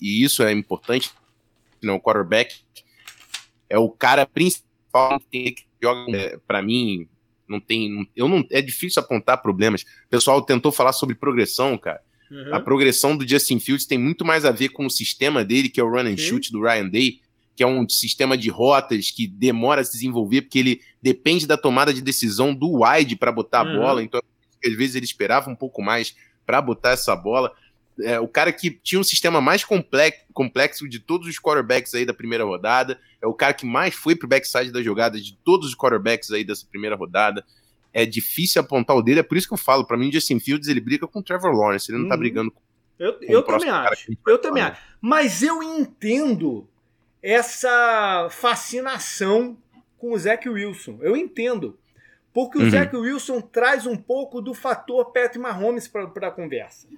[0.00, 1.10] E isso é importante.
[1.82, 2.56] Não, o quarterback
[3.68, 6.16] é o cara principal que joga.
[6.16, 7.08] É, Para mim,
[7.48, 8.08] não tem.
[8.16, 9.82] Eu não, é difícil apontar problemas.
[9.82, 12.00] O pessoal tentou falar sobre progressão, cara.
[12.30, 12.54] Uhum.
[12.54, 15.78] A progressão do Justin Fields tem muito mais a ver com o sistema dele, que
[15.78, 17.20] é o run and shoot do Ryan Day,
[17.54, 21.56] que é um sistema de rotas que demora a se desenvolver, porque ele depende da
[21.56, 23.78] tomada de decisão do wide para botar a uhum.
[23.78, 24.02] bola.
[24.02, 24.20] Então,
[24.64, 26.14] às vezes, ele esperava um pouco mais
[26.46, 27.52] para botar essa bola.
[28.00, 32.14] É, o cara que tinha um sistema mais complexo, de todos os quarterbacks aí da
[32.14, 32.98] primeira rodada.
[33.20, 36.42] É o cara que mais foi pro backside da jogada de todos os quarterbacks aí
[36.42, 37.44] dessa primeira rodada.
[37.92, 39.84] É difícil apontar o dele, é por isso que eu falo.
[39.84, 42.20] Para mim, o Justin Fields ele briga com o Trevor Lawrence, ele não tá uhum.
[42.20, 42.60] brigando com.
[42.98, 44.12] Eu, com eu também acho.
[44.26, 44.80] Eu também acho.
[45.00, 46.68] Mas eu entendo
[47.22, 49.56] essa fascinação
[49.98, 50.98] com o Zach Wilson.
[51.00, 51.78] Eu entendo.
[52.32, 52.70] Porque o uhum.
[52.70, 56.88] Zach Wilson traz um pouco do fator Patrick Mahomes para a conversa.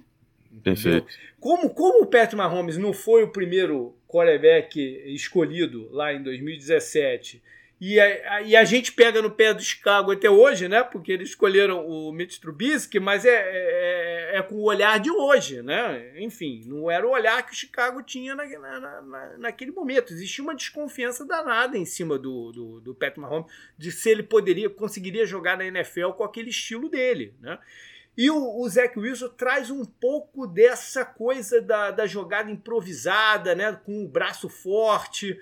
[0.63, 1.07] Perfeito.
[1.39, 4.79] Como, como o Patrick Mahomes não foi o primeiro quarterback
[5.13, 7.43] escolhido lá em 2017
[7.79, 10.81] e a, e a gente pega no pé do Chicago até hoje, né?
[10.81, 15.61] Porque eles escolheram o Mitch Trubisky, mas é, é, é, com o olhar de hoje,
[15.61, 16.13] né?
[16.17, 20.13] Enfim, não era o olhar que o Chicago tinha na, na, na, naquele momento.
[20.13, 24.69] Existia uma desconfiança danada em cima do, do, do Pat Mahomes de se ele poderia,
[24.69, 27.59] conseguiria jogar na NFL com aquele estilo dele, né?
[28.17, 33.77] E o, o Zach Wilson traz um pouco dessa coisa da, da jogada improvisada, né?
[33.85, 35.37] Com o braço forte,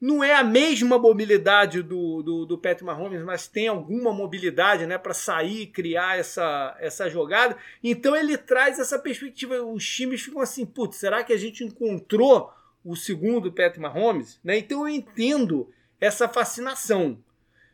[0.00, 4.98] não é a mesma mobilidade do, do, do Patrick Mahomes, mas tem alguma mobilidade né,
[4.98, 7.56] para sair e criar essa, essa jogada.
[7.82, 9.62] Então ele traz essa perspectiva.
[9.62, 12.52] Os times ficam assim, putz, será que a gente encontrou
[12.84, 14.38] o segundo Patrick Mahomes?
[14.44, 14.58] Né?
[14.58, 17.18] Então eu entendo essa fascinação.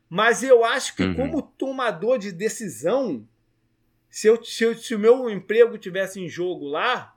[0.08, 1.14] Mas eu acho que, uhum.
[1.14, 3.26] como tomador de decisão,
[4.08, 7.16] se, eu, se, eu, se o meu emprego tivesse em jogo lá,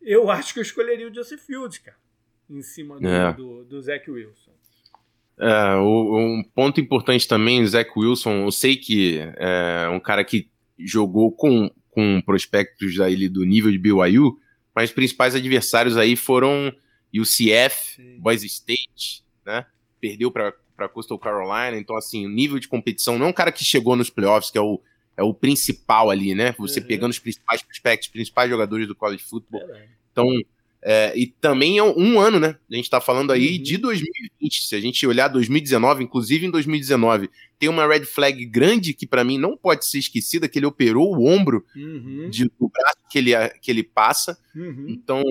[0.00, 2.05] eu acho que eu escolheria o Joseph Fields, cara
[2.48, 3.32] em cima do, é.
[3.32, 4.50] do, do Zach Wilson.
[5.38, 10.48] É, um ponto importante também, o Zach Wilson, eu sei que é um cara que
[10.78, 14.38] jogou com, com prospectos aí do nível de BYU,
[14.74, 16.72] mas os principais adversários aí foram
[17.14, 18.18] UCF, Sim.
[18.18, 19.66] Boise State, né?
[20.00, 23.64] Perdeu para Coastal Carolina, então assim, o nível de competição não é um cara que
[23.64, 24.80] chegou nos playoffs, que é o,
[25.16, 26.54] é o principal ali, né?
[26.58, 26.86] Você uhum.
[26.86, 29.62] pegando os principais prospectos, os principais jogadores do college football.
[29.62, 30.28] É, então,
[30.82, 32.56] é, e também é um ano, né?
[32.70, 33.62] A gente está falando aí uhum.
[33.62, 34.68] de 2020.
[34.68, 39.24] Se a gente olhar 2019, inclusive em 2019, tem uma red flag grande que para
[39.24, 42.28] mim não pode ser esquecida, que ele operou o ombro uhum.
[42.30, 44.38] de, do braço que ele, que ele passa.
[44.54, 44.86] Uhum.
[44.88, 45.22] Então,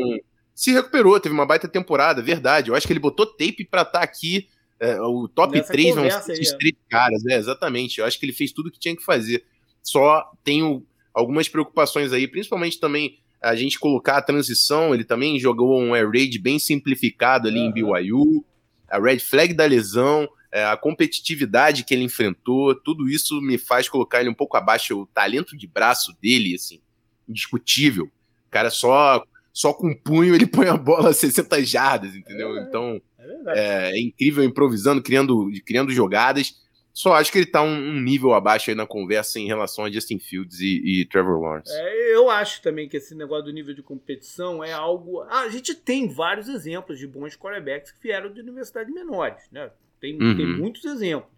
[0.53, 2.69] se recuperou, teve uma baita temporada, verdade.
[2.69, 4.47] Eu acho que ele botou tape para estar tá aqui.
[4.77, 7.37] É, o top Nessa 3 vão ser três caras, né?
[7.37, 7.99] Exatamente.
[7.99, 9.45] Eu acho que ele fez tudo o que tinha que fazer.
[9.81, 15.79] Só tenho algumas preocupações aí, principalmente também a gente colocar a transição, ele também jogou
[15.79, 17.67] um air raid bem simplificado ali uhum.
[17.67, 18.45] em BYU,
[18.89, 23.89] a red flag da lesão, é, a competitividade que ele enfrentou, tudo isso me faz
[23.89, 26.79] colocar ele um pouco abaixo, o talento de braço dele, assim,
[27.27, 28.05] indiscutível.
[28.47, 29.23] O cara só
[29.55, 32.57] só com um punho ele põe a bola a 60 jardas, entendeu?
[32.57, 36.55] É, então é, é, é, incrível improvisando, criando, criando jogadas.
[36.95, 39.91] Só acho que ele tá um, um, nível abaixo aí na conversa em relação a
[39.91, 41.69] Justin Fields e, e Trevor Lawrence.
[41.69, 45.19] É, eu acho também que esse negócio do nível de competição é algo.
[45.23, 49.69] Ah, a gente tem vários exemplos de bons quarterbacks que vieram de universidades menores, né?
[49.99, 50.37] Tem, uhum.
[50.37, 51.29] tem muitos exemplos.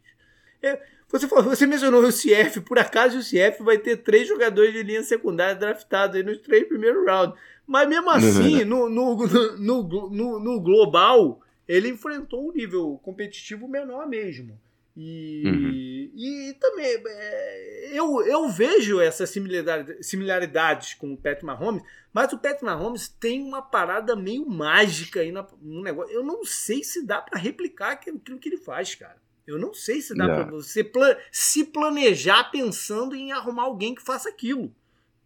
[0.61, 4.71] É, você, falou, você mencionou o CF, por acaso o CF vai ter três jogadores
[4.73, 7.35] de linha secundária draftados aí nos três primeiros rounds.
[7.65, 14.07] Mas mesmo assim, no, no, no, no, no global, ele enfrentou um nível competitivo menor
[14.07, 14.55] mesmo.
[14.99, 16.11] E, uhum.
[16.15, 22.39] e também é, eu, eu vejo essas similaridade, similaridades com o Pat Mahomes, mas o
[22.39, 26.11] Pat Mahomes tem uma parada meio mágica aí no negócio.
[26.11, 29.17] Eu não sei se dá para replicar aquilo, aquilo, que ele faz, cara.
[29.45, 30.43] Eu não sei se dá yeah.
[30.43, 34.73] para você plan se planejar pensando em arrumar alguém que faça aquilo.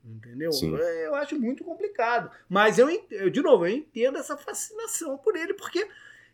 [0.04, 0.52] Entendeu?
[0.52, 0.76] Sim.
[0.76, 2.30] É, eu acho muito complicado.
[2.50, 5.88] Mas eu, eu, de novo, eu entendo essa fascinação por ele, porque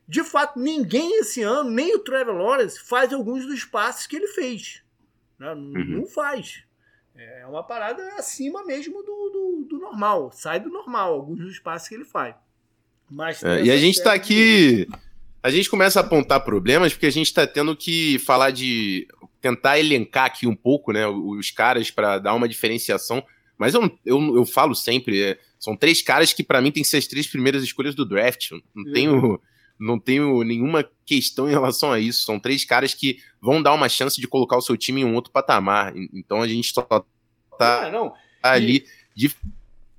[0.07, 4.27] de fato, ninguém esse ano, nem o Trevor Lawrence, faz alguns dos passes que ele
[4.27, 4.81] fez.
[5.37, 5.51] Né?
[5.51, 5.85] Uhum.
[5.99, 6.63] Não faz.
[7.13, 10.31] É uma parada acima mesmo do, do, do, normal.
[10.31, 12.35] Sai do normal, alguns dos passes que ele faz.
[13.09, 14.87] Mas é, e a gente está aqui.
[15.41, 19.07] A gente começa a apontar problemas porque a gente está tendo que falar de.
[19.41, 21.07] tentar elencar aqui um pouco, né?
[21.07, 23.25] Os caras para dar uma diferenciação.
[23.57, 26.89] Mas eu, eu, eu falo sempre, é, são três caras que para mim tem que
[26.89, 28.51] ser as três primeiras escolhas do draft.
[28.51, 28.93] Não uhum.
[28.93, 29.41] tenho
[29.79, 32.23] não tenho nenhuma questão em relação a isso.
[32.23, 35.15] São três caras que vão dar uma chance de colocar o seu time em um
[35.15, 35.93] outro patamar.
[36.13, 36.81] Então a gente só
[37.57, 38.13] tá não.
[38.41, 38.85] ali
[39.15, 39.31] de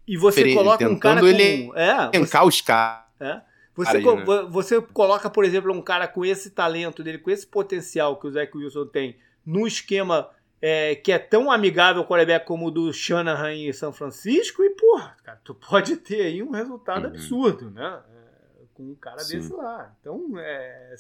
[0.07, 1.27] e você coloca um cara com...
[1.27, 2.39] ele é, você...
[2.39, 3.05] os caras.
[3.21, 3.43] É.
[3.75, 4.25] Você, co né?
[4.51, 8.31] você coloca, por exemplo, um cara com esse talento dele, com esse potencial que o
[8.31, 12.93] Zach Wilson tem, no esquema é, que é tão amigável ao quarterback como o do
[12.93, 17.11] Shanahan em São Francisco, e, porra, cara, tu pode ter aí um resultado uhum.
[17.11, 18.01] absurdo, né?
[18.79, 19.39] Com um cara Sim.
[19.39, 19.93] desse lá.
[20.01, 20.95] Então, é,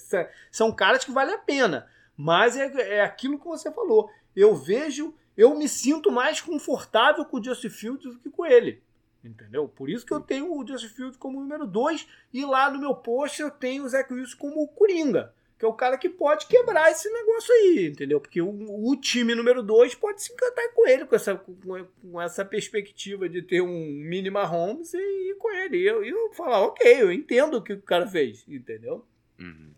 [0.50, 1.88] são caras que vale a pena.
[2.16, 4.10] Mas é, é aquilo que você falou.
[4.34, 8.82] Eu vejo, eu me sinto mais confortável com o Justin Fields do que com ele.
[9.22, 9.68] Entendeu?
[9.68, 12.94] Por isso que eu tenho o Justin Fields como número 2 e lá no meu
[12.94, 16.46] post eu tenho o Zach Wilson como o Coringa que é o cara que pode
[16.46, 18.20] quebrar esse negócio aí, entendeu?
[18.20, 22.44] Porque o, o time número 2 pode se encantar com ele, com essa, com, essa
[22.44, 25.78] perspectiva de ter um mini Mahomes e ir com ele.
[25.78, 29.04] E eu, eu falar, ok, eu entendo o que o cara fez, entendeu?
[29.38, 29.72] Uhum.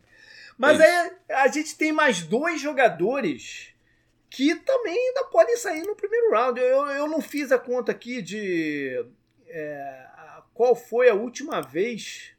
[0.59, 3.75] Mas é aí a gente tem mais dois jogadores
[4.29, 6.61] que também ainda podem sair no primeiro round.
[6.61, 9.03] Eu, eu não fiz a conta aqui de
[9.49, 10.07] é,
[10.53, 12.35] qual foi a última vez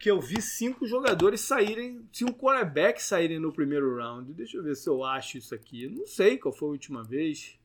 [0.00, 4.32] que eu vi cinco jogadores saírem, cinco quarterbacks saírem no primeiro round.
[4.32, 5.88] Deixa eu ver se eu acho isso aqui.
[5.88, 7.58] Não sei qual foi a última vez.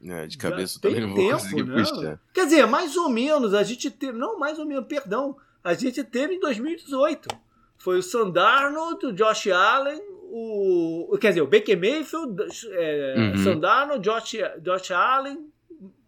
[0.00, 1.74] É, de cabeça Já também não vou tempo, conseguir né?
[1.74, 2.20] puxar.
[2.32, 4.16] Quer dizer, mais ou menos, a gente teve.
[4.16, 5.36] Não, mais ou menos, perdão.
[5.62, 7.28] A gente teve em 2018.
[7.78, 11.18] Foi o Sandarno, o Josh Allen, o.
[11.20, 13.36] Quer dizer, o Baker Mayfield, é, uhum.
[13.38, 15.50] Sandarno, Josh, Josh Allen,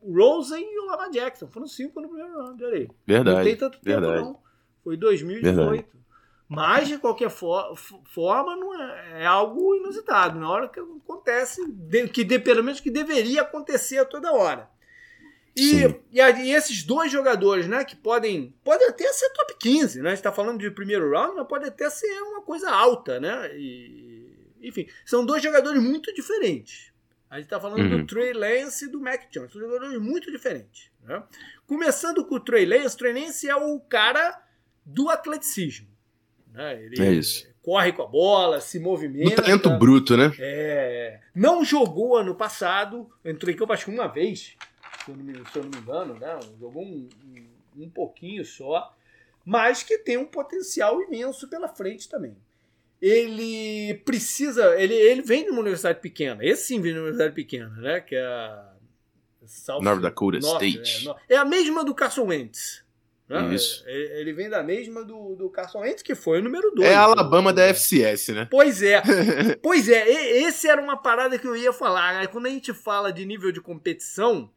[0.03, 1.49] Rosen e o Lamar Jackson.
[1.49, 2.89] Foram cinco no primeiro round, olha aí.
[3.05, 3.37] Verdade.
[3.37, 4.13] Não tem tanto verdade.
[4.13, 4.44] tempo, não.
[4.85, 5.57] Foi 2018.
[5.57, 5.87] Verdade.
[6.47, 10.38] Mas, de qualquer for, forma, não é, é, algo inusitado.
[10.38, 14.68] Na hora que acontece, de, que de, pelo menos que deveria acontecer a toda hora.
[15.57, 20.09] E, e, e, esses dois jogadores, né, que podem, podem até ser top 15, né?
[20.09, 23.51] A gente está falando de primeiro round, mas pode até ser uma coisa alta, né?
[23.57, 26.92] E, enfim, são dois jogadores muito diferentes.
[27.31, 28.01] A gente está falando uhum.
[28.03, 29.53] do Trey Lance e do Mac Jones.
[29.53, 30.90] São jogadores muito diferentes.
[31.03, 31.23] Né?
[31.66, 34.40] Começando com o Trey Lance, o Trey Lance é o cara
[34.85, 35.88] do atleticismo.
[36.53, 36.85] Né?
[36.85, 37.49] Ele é isso.
[37.62, 39.31] corre com a bola, se movimenta.
[39.31, 40.33] Do talento bruto, né?
[40.38, 41.20] É.
[41.35, 44.57] Não jogou ano passado, entrou em campo acho que uma vez,
[45.05, 46.38] se eu não me, eu não me engano, né?
[46.61, 47.09] jogou um,
[47.77, 48.94] um, um pouquinho só,
[49.44, 52.37] mas que tem um potencial imenso pela frente também
[53.05, 54.81] ele precisa.
[54.81, 56.42] Ele, ele vem de uma universidade pequena.
[56.42, 58.01] Esse sim vem de uma universidade pequena, né?
[58.01, 58.70] Que é a.
[59.47, 61.07] South, North Dakota North, State.
[61.29, 62.83] É, é, a mesma do Carson Wentz.
[63.29, 63.55] Né?
[63.55, 63.83] Isso.
[63.87, 66.89] Ele vem da mesma do, do Carson Wentz, que foi o número 2.
[66.89, 68.49] É a Alabama da FCS, né?
[68.51, 69.03] Pois é.
[69.63, 70.09] pois é,
[70.43, 72.27] esse era uma parada que eu ia falar.
[72.29, 74.51] Quando a gente fala de nível de competição,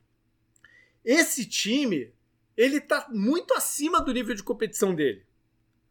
[1.04, 2.12] esse time,
[2.58, 5.26] ele tá muito acima do nível de competição dele.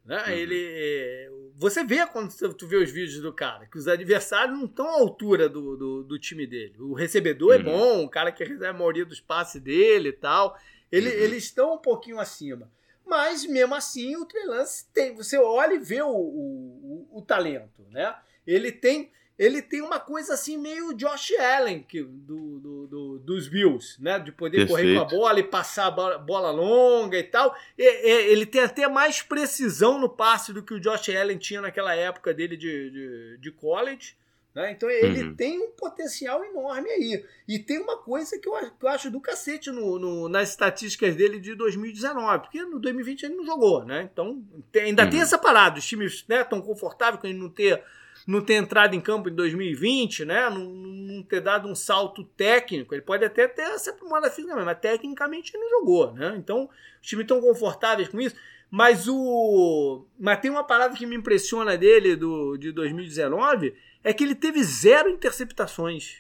[0.05, 0.23] Né?
[0.23, 0.33] Uhum.
[0.33, 4.87] Ele, você vê quando tu vê os vídeos do cara, que os adversários não estão
[4.87, 6.75] à altura do, do, do time dele.
[6.79, 7.61] O recebedor é uhum.
[7.61, 10.57] é bom, o cara que recebe a maioria dos passes dele e tal.
[10.91, 11.17] Ele, uhum.
[11.17, 12.71] Eles estão um pouquinho acima.
[13.05, 15.15] Mas, mesmo assim, o Trey Lance tem.
[15.15, 18.15] Você olha e vê o, o, o, o talento, né?
[18.47, 23.49] Ele tem ele tem uma coisa assim meio Josh Allen que, do, do, do dos
[23.49, 24.19] Bills, né?
[24.19, 24.71] De poder Perfeito.
[24.71, 27.55] correr com a bola e passar a bola, bola longa e tal.
[27.77, 31.61] E, e, ele tem até mais precisão no passe do que o Josh Allen tinha
[31.61, 34.17] naquela época dele de, de, de college.
[34.57, 34.71] Né?
[34.71, 35.35] Então ele uhum.
[35.35, 37.23] tem um potencial enorme aí.
[37.47, 41.15] E tem uma coisa que eu, que eu acho do cacete no, no, nas estatísticas
[41.15, 44.09] dele de 2019, porque no 2020 ele não jogou, né?
[44.11, 44.43] Então
[44.73, 45.11] tem, ainda uhum.
[45.11, 47.83] tem essa parada, os times né, tão confortáveis com ele não ter,
[48.27, 50.49] não ter entrado em campo em 2020, né?
[50.49, 52.95] Não, não ter dado um salto técnico.
[52.95, 56.35] Ele pode até ter essa aprimorada física, mas tecnicamente ele não jogou, né?
[56.39, 56.71] Então
[57.03, 58.35] os times estão confortáveis com isso.
[58.71, 60.07] Mas o.
[60.19, 63.75] Mas tem uma parada que me impressiona dele do, de 2019
[64.07, 66.19] é que ele teve zero interceptações.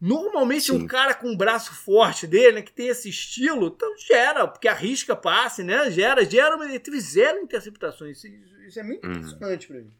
[0.00, 0.78] Normalmente Sim.
[0.78, 4.66] um cara com um braço forte dele, né, que tem esse estilo, então gera, porque
[4.66, 5.88] arrisca passe, né?
[5.92, 8.16] Gera, gera, mas ele teve zero interceptações.
[8.16, 8.26] Isso,
[8.66, 9.12] isso é muito uhum.
[9.12, 9.92] impressionante para mim.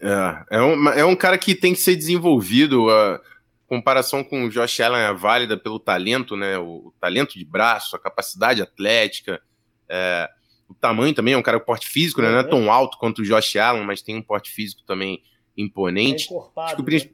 [0.00, 2.90] É, é um, é um cara que tem que ser desenvolvido.
[2.90, 3.18] A
[3.66, 6.58] comparação com o Josh Allen é válida pelo talento, né?
[6.58, 9.40] O, o talento de braço, a capacidade atlética.
[9.88, 10.28] É,
[10.68, 12.30] o tamanho também é um cara com porte físico, né?
[12.30, 15.22] Não é tão alto quanto o Josh Allen, mas tem um porte físico também
[15.56, 16.28] imponente.
[16.32, 17.10] É acho que né?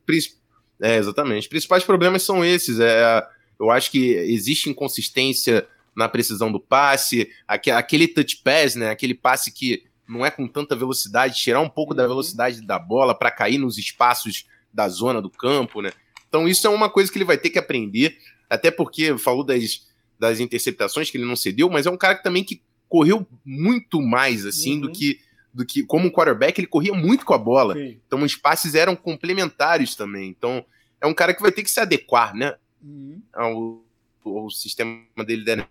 [0.80, 1.42] é, exatamente.
[1.42, 2.78] Os principais problemas são esses.
[2.80, 3.26] É,
[3.58, 8.90] eu acho que existe inconsistência na precisão do passe, aquele touch pass, né?
[8.90, 11.96] Aquele passe que não é com tanta velocidade, tirar um pouco uhum.
[11.96, 15.90] da velocidade da bola para cair nos espaços da zona do campo, né?
[16.28, 18.18] Então isso é uma coisa que ele vai ter que aprender,
[18.48, 19.86] até porque falou das,
[20.18, 24.00] das interceptações que ele não cedeu, mas é um cara que também que correu muito
[24.00, 24.80] mais assim uhum.
[24.82, 25.18] do que
[25.56, 27.72] do que como quarterback, ele corria muito com a bola.
[27.72, 27.98] Sim.
[28.06, 30.28] Então os passes eram complementares também.
[30.28, 30.62] Então
[31.00, 32.54] é um cara que vai ter que se adequar, né?
[32.82, 33.22] Uhum.
[33.32, 33.82] Ao,
[34.26, 35.66] ao sistema dele da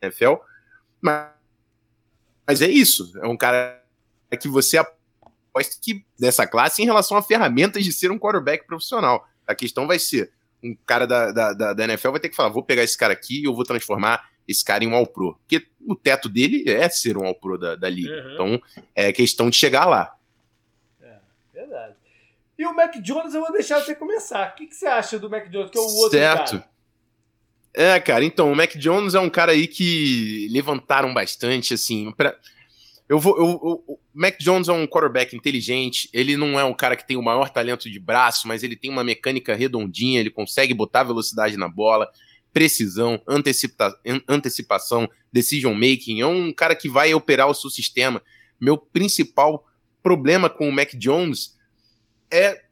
[0.00, 0.34] NFL.
[1.00, 1.30] Mas,
[2.46, 3.12] mas é isso.
[3.20, 3.84] É um cara
[4.40, 9.26] que você aposta que dessa classe em relação a ferramentas de ser um quarterback profissional.
[9.44, 10.30] A questão vai ser:
[10.62, 13.40] um cara da, da, da NFL vai ter que falar, vou pegar esse cara aqui
[13.40, 15.34] e eu vou transformar esse cara em um All-Pro.
[15.34, 18.10] Porque o teto dele é ser um All-Pro da, da liga.
[18.10, 18.32] Uhum.
[18.32, 18.62] Então
[18.94, 20.16] é questão de chegar lá.
[21.00, 21.16] É,
[21.52, 21.94] verdade.
[22.58, 24.48] E o Mac Jones eu vou deixar você começar.
[24.48, 26.50] O que, que você acha do Mac Jones, que é o outro certo.
[26.52, 26.68] cara?
[27.74, 32.34] É, cara, então, o Mac Jones é um cara aí que levantaram bastante, assim, pra...
[33.08, 33.38] Eu vou.
[33.38, 36.10] Eu, eu, o Mac Jones é um quarterback inteligente.
[36.12, 38.90] Ele não é um cara que tem o maior talento de braço, mas ele tem
[38.90, 40.20] uma mecânica redondinha.
[40.20, 42.10] Ele consegue botar velocidade na bola
[42.52, 46.20] precisão, antecipa antecipação, decision making.
[46.20, 48.22] É um cara que vai operar o seu sistema.
[48.60, 49.66] Meu principal
[50.02, 51.56] problema com o Mac Jones
[52.30, 52.64] é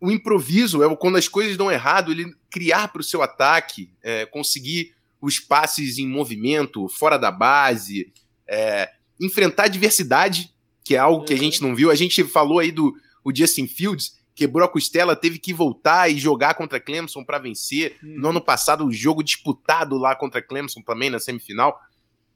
[0.00, 4.26] o improviso, é quando as coisas dão errado, ele criar para o seu ataque, é,
[4.26, 8.12] conseguir os passes em movimento, fora da base,
[8.46, 11.90] é, enfrentar a adversidade, que é algo que a gente não viu.
[11.90, 16.18] A gente falou aí do o Justin Fields, quebrou a costela, teve que voltar e
[16.18, 17.96] jogar contra Clemson para vencer.
[18.02, 18.14] Hum.
[18.18, 21.80] No ano passado, o jogo disputado lá contra Clemson também na semifinal.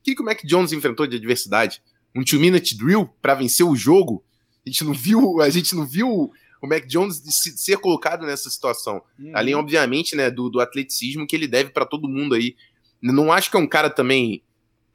[0.01, 1.83] O que, que o Mac Jones enfrentou de adversidade?
[2.15, 4.25] Um two-minute drill para vencer o jogo?
[4.65, 7.23] A gente não viu, a gente não viu o Mac Jones
[7.57, 9.03] ser colocado nessa situação.
[9.19, 9.33] Uhum.
[9.35, 12.57] Além, obviamente, né, do, do atleticismo que ele deve para todo mundo aí.
[13.01, 14.43] Não acho que é um cara também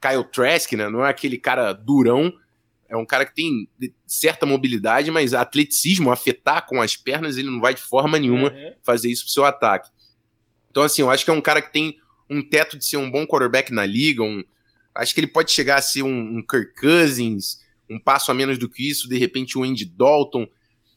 [0.00, 0.88] Kyle Trask, né?
[0.88, 2.32] Não é aquele cara durão,
[2.94, 3.68] é um cara que tem
[4.06, 8.72] certa mobilidade, mas atleticismo, afetar com as pernas, ele não vai de forma nenhuma uhum.
[8.84, 9.90] fazer isso pro seu ataque.
[10.70, 11.96] Então, assim, eu acho que é um cara que tem
[12.30, 14.22] um teto de ser um bom quarterback na liga.
[14.22, 14.44] Um,
[14.94, 17.58] acho que ele pode chegar a ser um, um Kirk Cousins,
[17.90, 20.46] um passo a menos do que isso, de repente um Andy Dalton,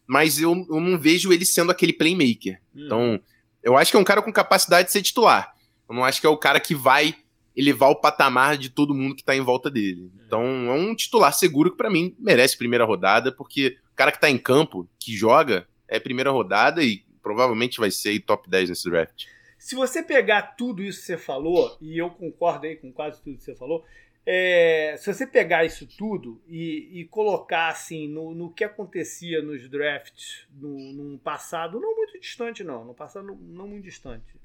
[0.06, 2.62] mas eu, eu não vejo ele sendo aquele playmaker.
[2.76, 2.86] Uhum.
[2.86, 3.22] Então,
[3.64, 5.54] eu acho que é um cara com capacidade de ser titular.
[5.90, 7.16] Eu não acho que é o cara que vai
[7.58, 10.12] elevar o patamar de todo mundo que está em volta dele.
[10.20, 10.26] É.
[10.26, 14.18] Então é um titular seguro que para mim merece primeira rodada, porque o cara que
[14.18, 18.90] está em campo, que joga, é primeira rodada e provavelmente vai ser top 10 nesse
[18.90, 19.26] draft.
[19.58, 23.38] Se você pegar tudo isso que você falou, e eu concordo aí com quase tudo
[23.38, 23.84] que você falou,
[24.24, 29.68] é, se você pegar isso tudo e, e colocar assim no, no, que acontecia nos
[29.70, 34.36] drafts no, num passado não muito distante, não, no passado não, não muito distante,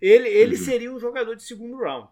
[0.00, 0.62] ele, ele uhum.
[0.62, 2.10] seria um jogador de segundo round.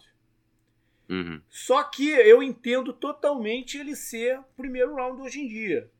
[1.10, 1.40] Uhum.
[1.48, 5.90] Só que eu entendo totalmente ele ser primeiro round hoje em dia.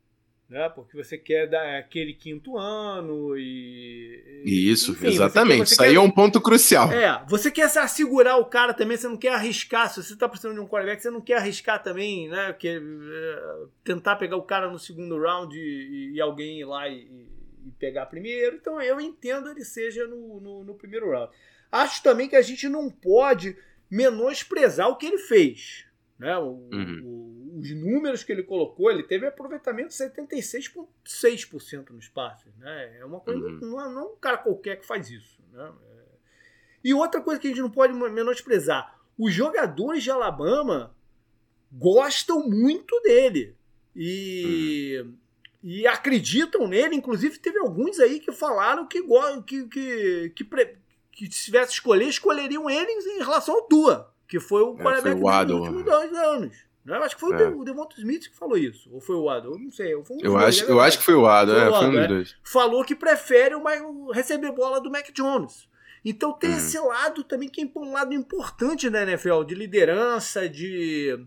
[0.47, 0.69] Né?
[0.69, 4.43] Porque você quer dar aquele quinto ano e.
[4.45, 5.57] Isso, enfim, exatamente.
[5.57, 5.95] Você quer, você Isso aí quer...
[5.95, 6.91] é um ponto crucial.
[6.91, 9.89] É, você quer assegurar o cara também, você não quer arriscar.
[9.89, 12.53] Se você está precisando de um quarterback, você não quer arriscar também, né?
[12.53, 16.99] Que, é, tentar pegar o cara no segundo round e, e alguém ir lá e,
[17.65, 18.57] e, pegar primeiro.
[18.57, 21.31] Então eu entendo ele seja no, no, no primeiro round.
[21.71, 23.55] Acho também que a gente não pode
[23.91, 25.85] menosprezar o que ele fez.
[26.17, 26.37] Né?
[26.37, 27.01] O, uhum.
[27.03, 32.55] o, os números que ele colocou, ele teve aproveitamento de 76,6% nos passes.
[32.57, 32.99] Né?
[32.99, 33.59] É uma coisa, uhum.
[33.59, 35.43] não, é, não é um cara qualquer que faz isso.
[35.51, 35.69] Né?
[35.91, 36.01] É...
[36.85, 40.95] E outra coisa que a gente não pode menosprezar: os jogadores de Alabama
[41.71, 43.55] gostam muito dele.
[43.95, 45.01] E.
[45.03, 45.21] Uhum
[45.63, 46.95] e acreditam nele.
[46.95, 49.01] Inclusive, teve alguns aí que falaram que,
[49.45, 50.43] que, que, que,
[51.11, 55.45] que se tivesse escolher, escolheriam ele em relação ao Tua, que foi o é, quarterback
[55.45, 55.91] dos últimos né?
[55.91, 56.71] dois anos.
[56.83, 57.47] Não, eu acho que foi é.
[57.47, 58.89] o Devonta Smith que falou isso.
[58.91, 59.51] Ou foi o Adam?
[59.51, 59.95] Eu não sei.
[59.95, 62.07] Um eu, acho, eu acho que foi o Adam, foi, é, foi um dos é.
[62.07, 62.35] dois.
[62.43, 65.69] Falou que prefere o, receber bola do Mac Jones.
[66.03, 66.57] Então tem uhum.
[66.57, 71.23] esse lado também que é um lado importante da NFL, de liderança, de.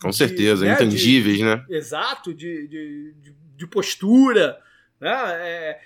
[0.00, 1.62] Com de, certeza, né, intangíveis, de, né?
[1.68, 3.14] Exato, de, de,
[3.54, 4.58] de postura.
[4.98, 5.10] Né?
[5.12, 5.80] É,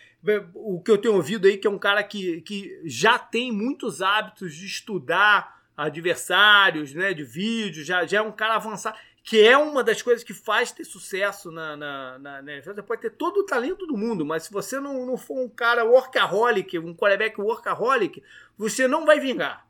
[0.55, 4.01] o que eu tenho ouvido aí, que é um cara que, que já tem muitos
[4.01, 9.57] hábitos de estudar adversários, né, de vídeo, já, já é um cara avançado, que é
[9.57, 12.61] uma das coisas que faz ter sucesso na, na, na, na.
[12.62, 15.49] Você pode ter todo o talento do mundo, mas se você não, não for um
[15.49, 18.22] cara workaholic, um quarterback workaholic,
[18.57, 19.66] você não vai vingar.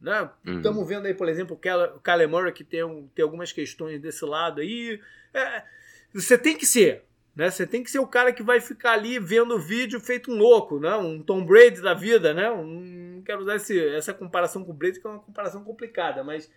[0.00, 0.28] Né?
[0.46, 0.56] Uhum.
[0.56, 4.24] Estamos vendo aí, por exemplo, o Kyler Murray, que tem, um, tem algumas questões desse
[4.24, 5.00] lado aí.
[5.34, 5.62] É,
[6.12, 7.04] você tem que ser.
[7.34, 7.50] Né?
[7.50, 10.36] Você tem que ser o cara que vai ficar ali vendo o vídeo feito um
[10.36, 10.96] louco, né?
[10.96, 12.34] um Tom Brady da vida.
[12.34, 12.50] Né?
[12.50, 16.22] Um, não quero usar esse, essa comparação com o Brady, que é uma comparação complicada,
[16.22, 16.50] mas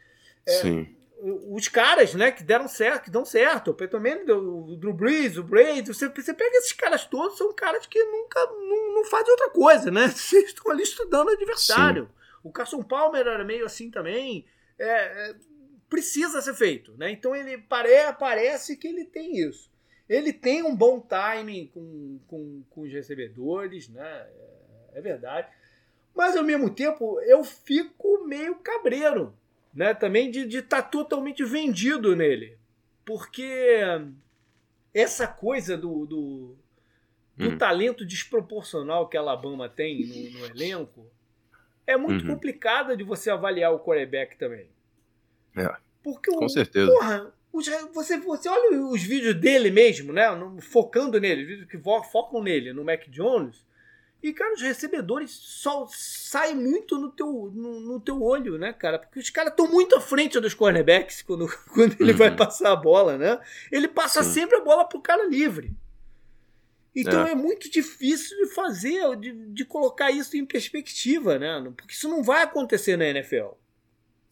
[0.48, 0.86] é,
[1.22, 5.38] os caras né, que deram certo, que dão certo, o Peyton Manning, o Drew Brees,
[5.38, 9.32] o Brady, você, você pega esses caras todos, são caras que nunca não, não fazem
[9.32, 10.08] outra coisa, né?
[10.16, 12.06] Vocês estão ali estudando o adversário.
[12.06, 12.12] Sim.
[12.44, 14.46] O Carson Palmer era meio assim também.
[14.78, 15.36] É, é,
[15.90, 17.10] precisa ser feito, né?
[17.10, 19.72] Então ele pare, parece que ele tem isso.
[20.08, 24.28] Ele tem um bom timing com, com, com os recebedores, né?
[24.94, 25.48] É, é verdade.
[26.16, 29.36] Mas ao mesmo tempo eu fico meio cabreiro,
[29.74, 29.94] né?
[29.94, 32.58] Também de estar tá totalmente vendido nele.
[33.04, 33.82] Porque
[34.94, 36.56] essa coisa do, do,
[37.36, 37.58] do hum.
[37.58, 41.06] talento desproporcional que a Alabama tem no, no elenco
[41.86, 42.34] é muito uhum.
[42.34, 44.68] complicada de você avaliar o quarterback também.
[45.56, 45.76] É.
[46.02, 46.92] Porque com o, certeza.
[46.92, 47.34] Porra,
[47.94, 50.26] você, você olha os vídeos dele mesmo, né?
[50.62, 53.66] Focando nele, vídeos que focam nele, no Mac Jones.
[54.22, 58.98] E, cara, os recebedores só saem muito no teu, no, no teu olho, né, cara?
[58.98, 62.18] Porque os caras estão muito à frente dos cornerbacks quando, quando ele uhum.
[62.18, 63.40] vai passar a bola, né?
[63.72, 64.32] Ele passa Sim.
[64.32, 65.72] sempre a bola pro cara livre.
[66.96, 67.34] Então é.
[67.34, 71.62] é, muito difícil de fazer, de, de colocar isso em perspectiva, né?
[71.76, 73.50] Porque isso não vai acontecer na NFL.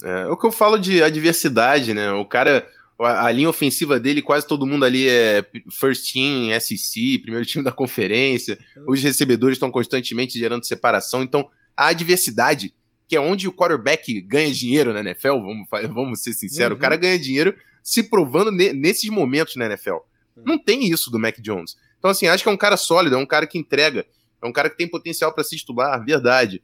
[0.03, 2.11] É, o que eu falo de adversidade, né?
[2.13, 2.67] O cara,
[2.99, 7.71] a, linha ofensiva dele, quase todo mundo ali é first team, SEC, primeiro time da
[7.71, 8.57] conferência.
[8.87, 11.23] Os recebedores estão constantemente gerando separação.
[11.23, 12.73] Então, a adversidade,
[13.07, 16.77] que é onde o quarterback ganha dinheiro na NFL, vamos, vamos ser sinceros, uhum.
[16.77, 19.95] o cara ganha dinheiro se provando ne, nesses momentos na NFL.
[20.35, 20.43] Uhum.
[20.45, 21.75] Não tem isso do Mac Jones.
[21.97, 24.05] Então, assim, acho que é um cara sólido, é um cara que entrega,
[24.41, 26.61] é um cara que tem potencial para se estudar, verdade.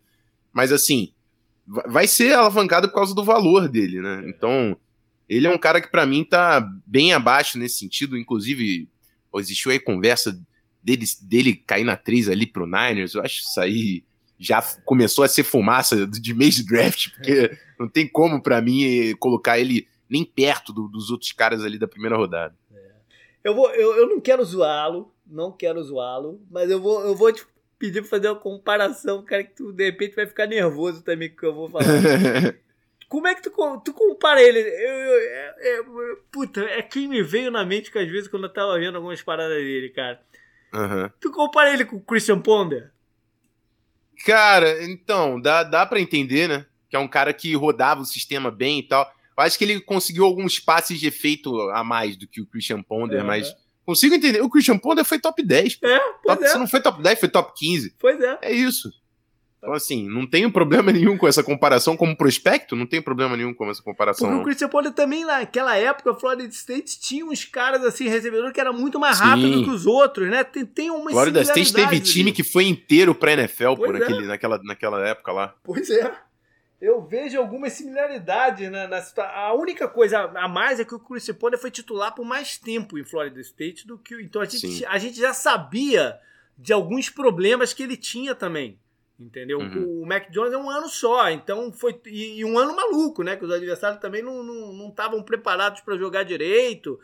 [0.54, 1.14] Mas, assim,
[1.66, 4.24] vai ser alavancado por causa do valor dele, né?
[4.28, 4.78] Então
[5.30, 8.90] ele é um cara que para mim tá bem abaixo nesse sentido, inclusive
[9.36, 10.38] existiu aí conversa
[10.84, 14.04] dele, dele cair na 3 ali pro Niners, eu acho que isso aí
[14.40, 19.16] já começou a ser fumaça de mês de draft, porque não tem como para mim
[19.20, 22.56] colocar ele nem perto do, dos outros caras ali da primeira rodada.
[22.74, 22.92] É.
[23.44, 27.32] Eu, vou, eu, eu não quero zoá-lo, não quero zoá-lo, mas eu vou, eu vou
[27.32, 27.46] te
[27.78, 31.36] pedir pra fazer uma comparação, cara, que tu de repente vai ficar nervoso também com
[31.36, 31.86] o que eu vou falar.
[33.10, 33.52] Como é que tu,
[33.84, 34.60] tu compara ele?
[34.60, 35.84] Eu, eu, é, é,
[36.32, 39.20] puta, é quem me veio na mente que às vezes quando eu tava vendo algumas
[39.22, 40.22] paradas dele, cara.
[40.72, 41.10] Uhum.
[41.20, 42.92] Tu compara ele com o Christian Ponder?
[44.24, 46.68] Cara, então, dá, dá para entender, né?
[46.88, 49.12] Que é um cara que rodava o sistema bem e tal.
[49.36, 52.84] Eu acho que ele conseguiu alguns passes de efeito a mais do que o Christian
[52.84, 54.42] Ponder, mas consigo entender.
[54.42, 55.78] O Christian Ponder foi top 10.
[55.78, 55.88] Pô.
[55.88, 56.48] É, pois top, é.
[56.48, 57.96] Se não foi top 10, foi top 15.
[57.98, 58.38] Pois é.
[58.44, 58.92] É isso.
[59.60, 63.54] Então, assim, não tenho problema nenhum com essa comparação como prospecto, não tenho problema nenhum
[63.54, 64.28] com essa comparação.
[64.28, 64.42] Porque não.
[64.42, 68.72] o Christian Ponder também, naquela época, Florida State tinha uns caras, assim, recebedor que era
[68.72, 70.44] muito mais rápido que os outros, né?
[70.44, 74.04] Tem, tem uma Florida State teve time que foi inteiro pra NFL por é.
[74.04, 75.54] aquele, naquela, naquela época lá.
[75.64, 76.12] Pois é.
[76.82, 78.88] Eu vejo algumas similaridades na.
[79.36, 82.98] A única coisa a mais é que o Christian Ponder foi titular por mais tempo
[82.98, 84.16] em Florida State do que.
[84.22, 86.18] Então a gente, a gente já sabia
[86.58, 88.80] de alguns problemas que ele tinha também.
[89.20, 89.60] Entendeu?
[89.60, 90.02] Uhum.
[90.02, 92.00] O Mac Jones é um ano só, então foi.
[92.06, 93.36] E, e, um ano maluco, né?
[93.36, 96.98] Que os adversários também não estavam preparados para jogar direito,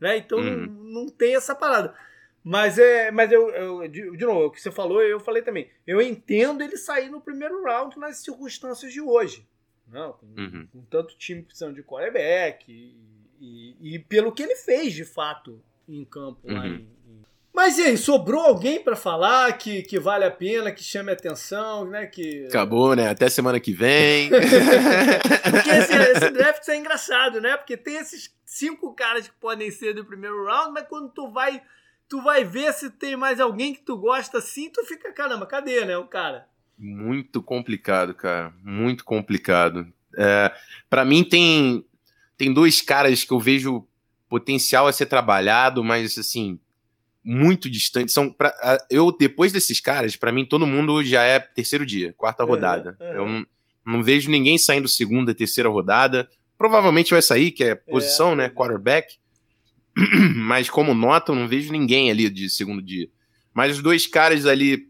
[0.00, 0.16] né?
[0.16, 0.66] Então uhum.
[0.66, 1.94] não, não tem essa parada.
[2.42, 5.70] Mas é, mas eu, eu de, de, novo, o que você falou, eu falei também.
[5.86, 9.46] Eu entendo ele sair no primeiro round nas circunstâncias de hoje.
[9.86, 10.68] Não, com, uhum.
[10.72, 12.96] com tanto time precisando de quarterback e,
[13.40, 16.66] e, e, pelo que ele fez de fato em campo lá uhum.
[16.66, 16.88] em,
[17.52, 21.14] mas e aí, sobrou alguém para falar que, que vale a pena, que chame a
[21.14, 22.06] atenção, né?
[22.06, 22.46] Que...
[22.46, 23.08] Acabou, né?
[23.08, 24.30] Até semana que vem.
[25.50, 27.56] Porque esse, esse, draft é engraçado, né?
[27.56, 31.60] Porque tem esses cinco caras que podem ser do primeiro round, mas quando tu vai
[32.08, 35.84] tu vai ver se tem mais alguém que tu gosta assim, tu fica, caramba, cadê,
[35.84, 36.48] né, o cara?
[36.76, 38.52] Muito complicado, cara.
[38.64, 39.86] Muito complicado.
[40.16, 40.52] É,
[40.88, 41.84] para mim tem
[42.36, 43.86] tem dois caras que eu vejo
[44.28, 46.58] potencial a ser trabalhado, mas assim
[47.24, 48.12] muito distante.
[48.12, 48.54] São pra,
[48.90, 52.96] eu depois desses caras, para mim todo mundo já é terceiro dia, quarta rodada.
[53.00, 53.46] Eu não,
[53.86, 56.28] não, vejo ninguém saindo segunda, terceira rodada.
[56.56, 59.16] Provavelmente vai sair, que é posição, é, né, quarterback.
[60.36, 63.08] Mas como nota, eu não vejo ninguém ali de segundo dia.
[63.52, 64.88] Mas os dois caras ali,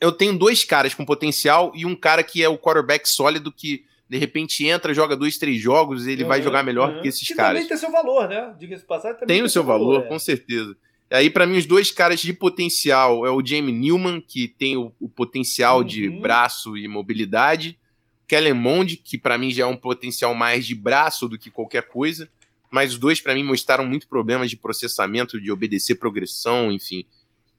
[0.00, 3.84] eu tenho dois caras com potencial e um cara que é o quarterback sólido que
[4.08, 7.02] de repente entra, joga dois, três jogos, e ele uhum, vai jogar melhor uhum.
[7.02, 7.54] que esses que caras.
[7.54, 8.54] Também tem seu valor, né?
[8.58, 10.08] Diga-se passar, também tem, tem o seu valor, valor é.
[10.08, 10.76] com certeza.
[11.14, 14.92] Aí, para mim, os dois caras de potencial é o Jamie Newman, que tem o,
[15.00, 15.84] o potencial uhum.
[15.84, 17.78] de braço e mobilidade.
[18.26, 21.82] Kellen Mond, que para mim já é um potencial mais de braço do que qualquer
[21.88, 22.28] coisa.
[22.70, 27.06] Mas os dois, para mim, mostraram muito problemas de processamento, de obedecer progressão, enfim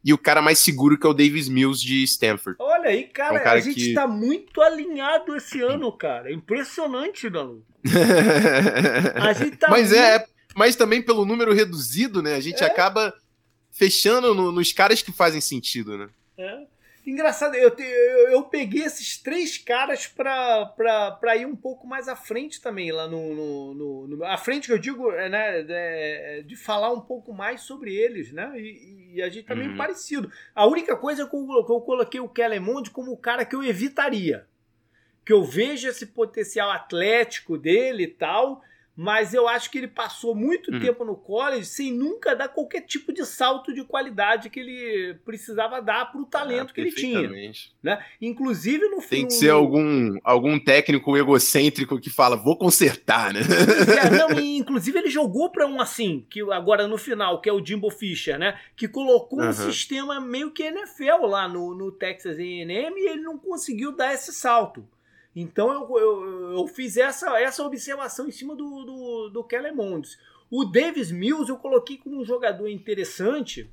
[0.06, 2.58] e o cara mais seguro que é o Davis Mills de Stanford.
[2.60, 3.93] Olha aí, cara, é um cara a gente que...
[3.95, 6.32] tá muito alinhado esse ano, cara.
[6.32, 7.66] Impressionante, Galo.
[9.20, 10.24] a gente tá Mas é, muito...
[10.24, 12.36] é, mas também pelo número reduzido, né?
[12.36, 12.68] A gente é.
[12.68, 13.12] acaba
[13.76, 16.09] fechando no, nos caras que fazem sentido, né?
[16.38, 16.65] É.
[17.05, 21.86] Engraçado, eu, te, eu, eu, peguei esses três caras pra, pra, pra ir um pouco
[21.86, 23.36] mais à frente também, lá no.
[23.36, 27.01] no, no, no à frente que eu digo, é, né, de, é, de, falar um
[27.01, 28.51] pouco mais sobre eles, né?
[28.59, 29.78] E, e a gente tá meio uhum.
[29.78, 30.32] parecido.
[30.55, 33.55] A única coisa é que eu, que eu coloquei o Kellermond como o cara que
[33.55, 34.47] eu evitaria.
[35.23, 38.63] Que eu vejo esse potencial atlético dele e tal
[38.96, 40.80] mas eu acho que ele passou muito uhum.
[40.80, 45.82] tempo no college sem nunca dar qualquer tipo de salto de qualidade que ele precisava
[45.82, 47.30] dar para o talento ah, que ele tinha.
[47.84, 48.04] Né?
[48.22, 53.41] Inclusive no Tem que ser algum, algum técnico egocêntrico que fala, vou consertar, né?
[53.41, 57.64] É, não, inclusive ele jogou para um assim, que agora no final, que é o
[57.64, 58.58] Jimbo Fisher, né?
[58.76, 59.50] Que colocou uhum.
[59.50, 64.14] um sistema meio que NFL lá no, no Texas A&M e ele não conseguiu dar
[64.14, 64.88] esse salto.
[65.36, 70.17] Então eu, eu, eu, fiz essa, essa observação em cima do, do, do Keller Mondes.
[70.49, 73.69] O Davis Mills eu coloquei como um jogador interessante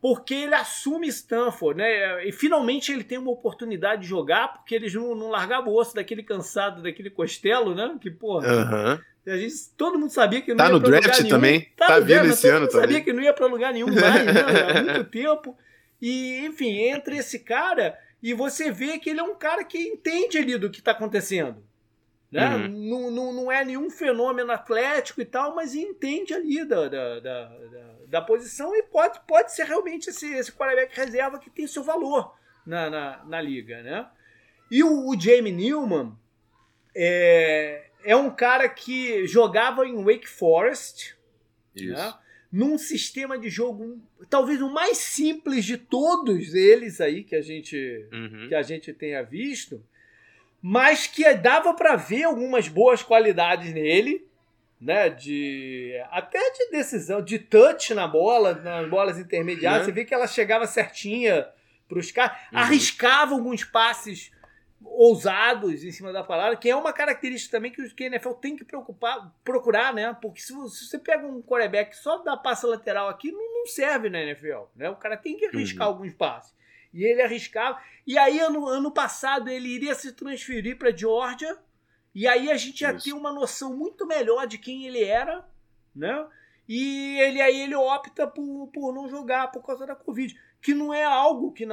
[0.00, 2.26] porque ele assume Stanford, né?
[2.26, 5.94] E finalmente ele tem uma oportunidade de jogar, porque eles não, não largavam o osso
[5.94, 7.96] daquele cansado, daquele costelo, né?
[8.00, 8.46] Que, porra.
[8.46, 9.32] Uhum.
[9.32, 11.68] A gente, todo mundo sabia que não tá ia no draft também.
[11.76, 12.82] Tá, tá vindo esse ano também.
[12.82, 14.40] sabia que não ia para lugar nenhum mais, né?
[14.70, 15.56] Há muito tempo.
[16.00, 20.38] E, enfim, entre esse cara e você vê que ele é um cara que entende
[20.38, 21.62] ali do que está acontecendo.
[22.30, 22.56] Né?
[22.56, 22.68] Uhum.
[22.68, 27.52] Não, não, não é nenhum fenômeno atlético e tal, mas entende ali da, da, da,
[28.08, 32.36] da, posição e pode, pode ser realmente esse, esse quarterback reserva que tem seu valor
[32.66, 33.82] na, na, na liga.
[33.82, 34.06] Né?
[34.70, 36.16] E o, o Jamie Newman
[36.94, 41.16] é, é um cara que jogava em Wake Forest.
[41.76, 41.82] Né?
[41.84, 41.94] Isso.
[41.94, 42.14] Né?
[42.52, 48.06] Num sistema de jogo talvez o mais simples de todos eles aí que a gente
[48.12, 48.46] uhum.
[48.48, 49.82] que a gente tenha visto,
[50.62, 54.26] mas que dava para ver algumas boas qualidades nele,
[54.80, 59.86] né, de até de decisão, de touch na bola, nas bolas intermediárias, uhum.
[59.86, 61.46] você vê que ela chegava certinha
[61.88, 62.58] para os caras, uhum.
[62.58, 64.30] arriscava alguns passes
[64.84, 68.64] ousados em cima da palavra, que é uma característica também que o NFL tem que
[68.64, 70.16] preocupar, procurar, né?
[70.20, 74.64] Porque se, você pega um quarterback só da passa lateral aqui, não, serve na NFL,
[74.74, 74.88] né?
[74.88, 75.94] O cara tem que arriscar uhum.
[75.94, 76.54] alguns passes.
[76.92, 77.80] E ele arriscava.
[78.06, 81.58] E aí, ano, ano passado, ele iria se transferir para Georgia.
[82.14, 83.04] E aí a gente já Isso.
[83.04, 85.44] tem uma noção muito melhor de quem ele era,
[85.94, 86.26] né?
[86.68, 90.34] E ele aí ele opta por, por não jogar por causa da Covid.
[90.66, 91.64] Que não é algo que,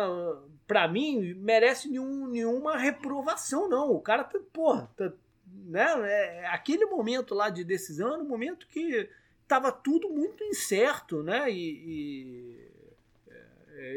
[0.68, 3.89] para mim, merece nenhum, nenhuma reprovação, não.
[3.89, 5.12] O cara tá, porra, tá,
[5.48, 5.96] né?
[6.04, 9.10] É, aquele momento lá de decisão era um momento que
[9.48, 11.50] tava tudo muito incerto, né?
[11.50, 12.72] E, e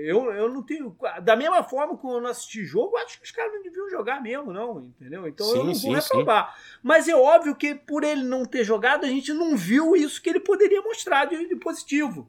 [0.07, 0.97] eu, eu não tenho.
[1.23, 4.23] Da mesma forma que eu não assisti jogo, acho que os caras não deviam jogar
[4.23, 5.29] mesmo, não, entendeu?
[5.29, 6.57] Então sim, eu não vou sim, reprovar.
[6.57, 6.79] Sim.
[6.83, 10.31] Mas é óbvio que por ele não ter jogado, a gente não viu isso que
[10.31, 12.27] ele poderia mostrar de, de positivo.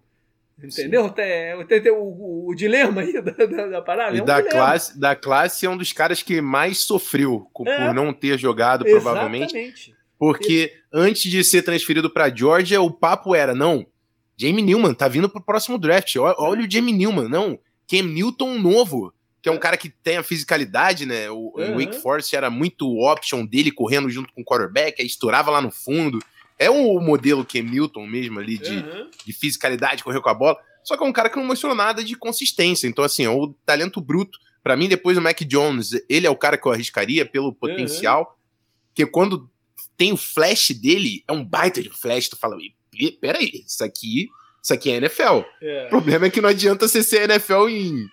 [0.61, 1.09] Entendeu?
[1.09, 1.53] Tem,
[1.91, 4.15] o, o, o, dilema aí da, da, da parada.
[4.15, 7.67] E é um da, classe, da classe é um dos caras que mais sofreu por
[7.67, 9.55] é, não ter jogado, provavelmente.
[9.55, 9.95] Exatamente.
[10.17, 13.85] Porque antes de ser transferido para Georgia, o papo era: não,
[14.35, 16.15] Jamie Newman tá vindo pro próximo draft.
[16.15, 17.59] Olha o Jamie Newman, não.
[17.87, 21.29] Cam Newton novo, que é um cara que tem a fisicalidade, né?
[21.29, 21.79] O, uhum.
[21.79, 25.71] Wake Forest era muito option dele correndo junto com o quarterback, aí estourava lá no
[25.71, 26.19] fundo.
[26.59, 29.09] É o modelo Cam Newton mesmo ali de, uhum.
[29.25, 30.57] de fisicalidade, correr com a bola.
[30.83, 32.87] Só que é um cara que não mostrou nada de consistência.
[32.87, 34.39] Então, assim, é o talento bruto.
[34.63, 38.21] Para mim, depois o Mac Jones, ele é o cara que eu arriscaria pelo potencial.
[38.21, 38.91] Uhum.
[38.95, 39.49] Que quando
[39.95, 42.29] tem o flash dele, é um baita de flash.
[42.29, 42.57] Tu fala,
[43.19, 44.27] peraí, isso aqui,
[44.63, 45.43] Isso aqui é NFL.
[45.61, 45.85] É.
[45.85, 48.07] O problema é que não adianta você ser NFL em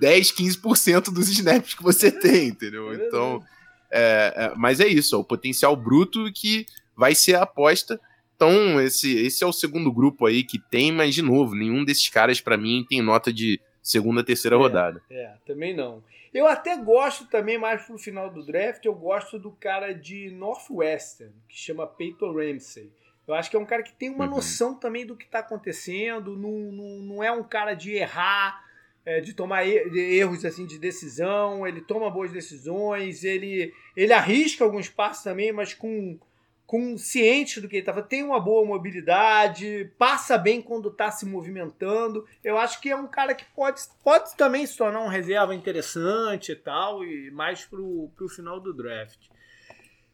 [0.00, 2.92] 10, 15% dos snaps que você tem, entendeu?
[2.92, 3.42] É então,
[3.90, 6.66] é, é, mas é isso, é o potencial bruto que
[6.96, 8.00] vai ser a aposta.
[8.36, 12.08] Então, esse, esse é o segundo grupo aí que tem, mas de novo, nenhum desses
[12.08, 15.02] caras para mim tem nota de segunda, terceira é, rodada.
[15.10, 16.02] É, também não.
[16.32, 21.32] Eu até gosto também, mais pro final do draft, eu gosto do cara de Northwestern,
[21.48, 22.90] que chama Peyton Ramsey.
[23.26, 24.32] Eu acho que é um cara que tem uma uhum.
[24.32, 28.64] noção também do que está acontecendo, não, não, não é um cara de errar,
[29.06, 34.88] é, de tomar erros assim de decisão, ele toma boas decisões, ele, ele arrisca alguns
[34.88, 36.18] passos também, mas com,
[36.66, 41.26] com ciente do que ele estava, tem uma boa mobilidade, passa bem quando está se
[41.26, 42.26] movimentando.
[42.42, 46.52] Eu acho que é um cara que pode, pode também se tornar um reserva interessante
[46.52, 49.28] e tal, e mais pro, pro final do draft.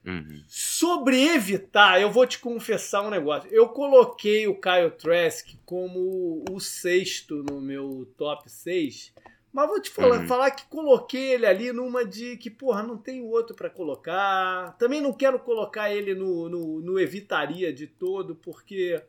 [0.05, 0.43] Uhum.
[0.49, 3.51] Sobre evitar, eu vou te confessar um negócio.
[3.53, 9.13] Eu coloquei o Kyle Trask como o sexto no meu top 6,
[9.53, 10.29] mas vou te falar, uhum.
[10.29, 14.77] falar que coloquei ele ali numa de que, porra, não tem outro para colocar.
[14.79, 19.03] Também não quero colocar ele no, no, no, evitaria de todo, porque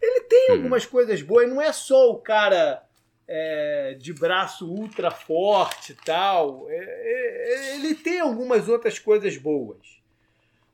[0.00, 0.56] ele tem uhum.
[0.56, 2.84] algumas coisas boas, não é só o cara.
[3.32, 6.68] É, de braço ultra forte e tal.
[6.68, 10.00] É, é, ele tem algumas outras coisas boas.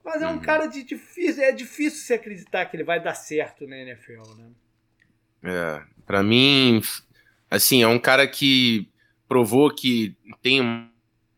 [0.02, 0.40] Mas é um uhum.
[0.40, 4.50] cara de difícil, é difícil se acreditar que ele vai dar certo na NFL, né?
[5.44, 6.80] É, para mim,
[7.50, 8.88] assim, é um cara que
[9.28, 10.90] provou que tem uma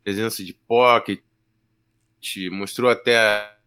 [0.02, 1.20] presença de pocket,
[2.50, 3.16] mostrou até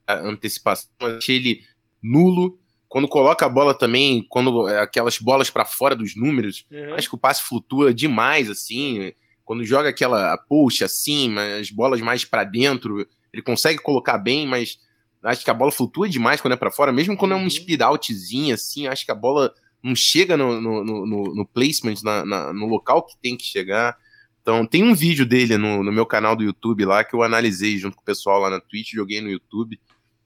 [0.07, 1.63] a antecipação, achei ele
[2.01, 2.59] nulo.
[2.87, 6.95] Quando coloca a bola também, quando aquelas bolas para fora dos números, uhum.
[6.95, 9.13] acho que o passe flutua demais, assim.
[9.45, 14.77] Quando joga aquela puxa assim, as bolas mais para dentro, ele consegue colocar bem, mas
[15.23, 17.49] Acho que a bola flutua demais quando é para fora, mesmo quando é um uhum.
[17.49, 19.53] speed outzinho, assim, acho que a bola
[19.83, 23.95] não chega no, no, no, no placement, na, na, no local que tem que chegar.
[24.41, 27.77] Então, tem um vídeo dele no, no meu canal do YouTube lá que eu analisei
[27.77, 29.79] junto com o pessoal lá na Twitch, joguei no YouTube.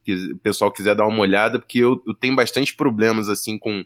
[0.04, 3.84] Que o pessoal quiser dar uma olhada, porque eu, eu tenho bastante problemas assim com,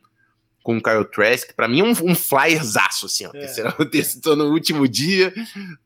[0.61, 1.53] com o Kyle Trask.
[1.55, 3.31] Pra mim é um, um flyerzaço, assim, ó.
[3.33, 3.47] É.
[3.47, 5.33] Será que eu tô no último dia?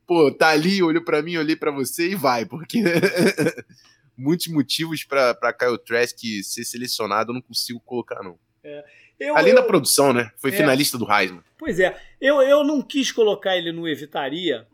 [0.06, 2.82] Pô, tá ali, olhou pra mim, olhei pra você e vai, porque
[4.18, 8.38] muitos motivos para Kyle Trask ser selecionado, eu não consigo colocar, não.
[8.64, 8.84] É.
[9.24, 10.32] Eu, Além eu, da produção, né?
[10.38, 11.44] Foi é, finalista do Heisman.
[11.58, 11.98] Pois é.
[12.20, 14.68] Eu, eu não quis colocar ele no Evitaria,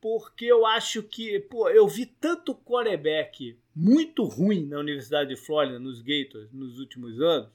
[0.00, 5.78] porque eu acho que, pô, eu vi tanto quarterback muito ruim na Universidade de Flórida,
[5.78, 7.48] nos Gators, nos últimos anos,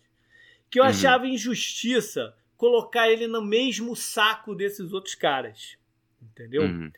[0.70, 0.90] que eu uhum.
[0.90, 5.78] achava injustiça colocar ele no mesmo saco desses outros caras.
[6.22, 6.64] Entendeu?
[6.64, 6.92] Uhum.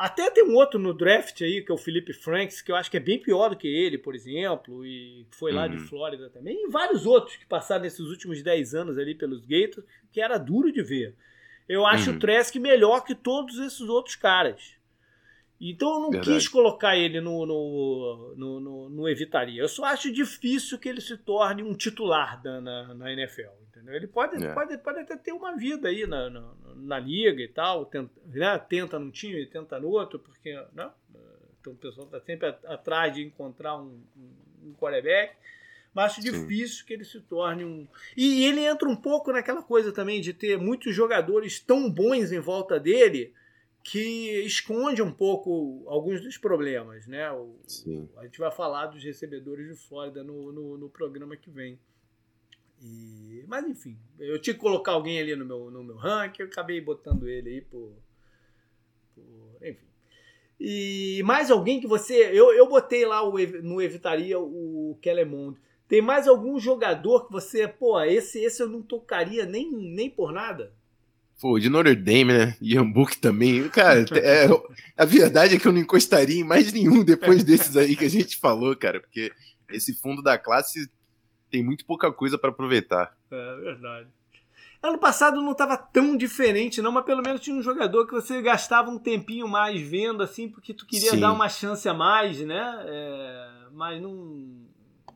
[0.00, 2.90] Até tem um outro no draft aí, que é o Felipe Franks, que eu acho
[2.90, 5.72] que é bem pior do que ele, por exemplo, e foi lá uhum.
[5.72, 9.86] de Flórida também, e vários outros que passaram nesses últimos 10 anos ali pelos Gators,
[10.10, 11.14] que era duro de ver.
[11.68, 12.16] Eu acho uhum.
[12.16, 14.74] o Trask melhor que todos esses outros caras.
[15.60, 16.34] Então eu não Verdade.
[16.34, 19.60] quis colocar ele no, no, no, no, no evitaria.
[19.60, 23.50] Eu só acho difícil que ele se torne um titular da, na, na NFL.
[23.80, 23.94] Entendeu?
[23.94, 24.52] Ele pode, é.
[24.52, 28.58] pode, pode até ter uma vida aí na, na, na liga e tal, tenta, né?
[28.58, 30.90] tenta num time, tenta no outro, porque né?
[31.60, 35.34] então, o pessoal está sempre atrás de encontrar um, um, um quarterback.
[35.92, 36.30] Mas acho Sim.
[36.30, 37.86] difícil que ele se torne um.
[38.16, 42.38] E ele entra um pouco naquela coisa também de ter muitos jogadores tão bons em
[42.38, 43.34] volta dele
[43.82, 47.32] que esconde um pouco alguns dos problemas, né?
[47.32, 47.56] O,
[48.18, 51.78] a gente vai falar dos recebedores de Flórida no, no, no, programa que vem.
[52.80, 56.48] E, mas enfim, eu tinha que colocar alguém ali no meu, no meu ranking, eu
[56.48, 57.92] acabei botando ele aí por,
[59.14, 59.86] por enfim.
[60.58, 62.30] E mais alguém que você.
[62.32, 65.58] Eu, eu botei lá o, no Evitaria o Kelemond.
[65.88, 70.32] Tem mais algum jogador que você, pô, esse, esse eu não tocaria nem, nem por
[70.32, 70.72] nada?
[71.40, 72.56] Pô, de Notre Dame, né?
[72.92, 73.68] Book também.
[73.70, 74.46] Cara, é,
[74.96, 78.10] a verdade é que eu não encostaria em mais nenhum depois desses aí que a
[78.10, 79.32] gente falou, cara, porque
[79.70, 80.88] esse fundo da classe
[81.50, 83.16] tem muito pouca coisa para aproveitar.
[83.30, 84.08] É verdade.
[84.82, 88.40] Ano passado não estava tão diferente, não, mas pelo menos tinha um jogador que você
[88.40, 91.20] gastava um tempinho mais vendo, assim, porque tu queria Sim.
[91.20, 92.82] dar uma chance a mais, né?
[92.86, 94.66] É, mas não,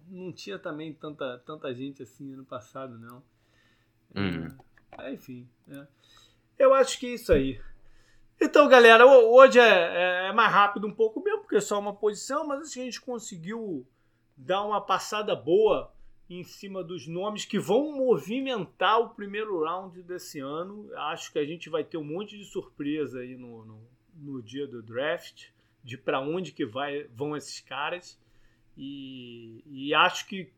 [0.07, 3.23] não tinha também tanta, tanta gente assim ano passado, não.
[4.15, 4.49] Hum.
[4.99, 5.49] É, enfim.
[5.71, 5.87] É.
[6.59, 7.59] Eu acho que é isso aí.
[8.39, 12.47] Então, galera, hoje é, é, mais rápido um pouco mesmo, porque é só uma posição,
[12.47, 13.87] mas assim, a gente conseguiu
[14.37, 15.94] dar uma passada boa
[16.29, 20.91] em cima dos nomes que vão movimentar o primeiro round desse ano.
[20.95, 24.67] Acho que a gente vai ter um monte de surpresa aí no, no, no dia
[24.67, 25.49] do draft,
[25.83, 28.19] de para onde que vai, vão esses caras.
[28.77, 30.51] E, e acho que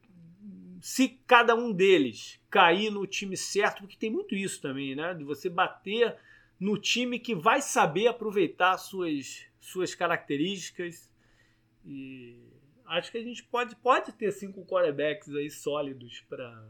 [0.80, 5.14] se cada um deles cair no time certo, porque tem muito isso também, né?
[5.14, 6.16] De você bater
[6.60, 11.10] no time que vai saber aproveitar suas, suas características.
[11.84, 12.38] E
[12.86, 16.64] acho que a gente pode, pode ter cinco quarterbacks aí sólidos para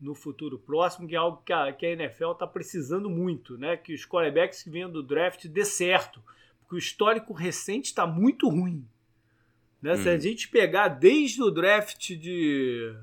[0.00, 3.76] no futuro próximo, que é algo que a, que a NFL está precisando muito, né?
[3.76, 6.22] Que os quarterbacks que vêm do draft dê certo,
[6.60, 8.86] porque o histórico recente está muito ruim.
[9.82, 9.94] Né?
[9.94, 9.96] Hum.
[9.96, 10.20] Se a uhum.
[10.20, 12.94] gente pegar desde o draft de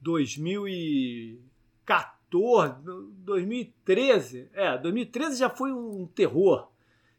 [0.00, 2.74] 2014,
[3.18, 6.68] 2013, é, 2013 já foi um terror.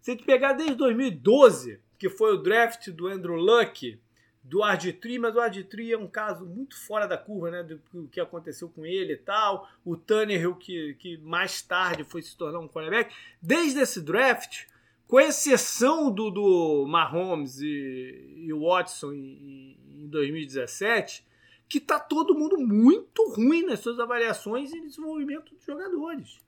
[0.02, 3.98] Se a gente pegar desde 2012, que foi o draft do Andrew Luck,
[4.44, 8.08] do Arditri, mas o Arditri é um caso muito fora da curva, né, do, do
[8.10, 9.70] que aconteceu com ele e tal.
[9.86, 13.16] O Tannehill, que, que mais tarde foi se tornar um quarterback.
[13.42, 14.66] Desde esse draft,
[15.08, 21.26] com exceção do, do Mahomes e, e Watson em, em 2017,
[21.70, 26.42] que tá todo mundo muito ruim nas suas avaliações e desenvolvimento de jogadores.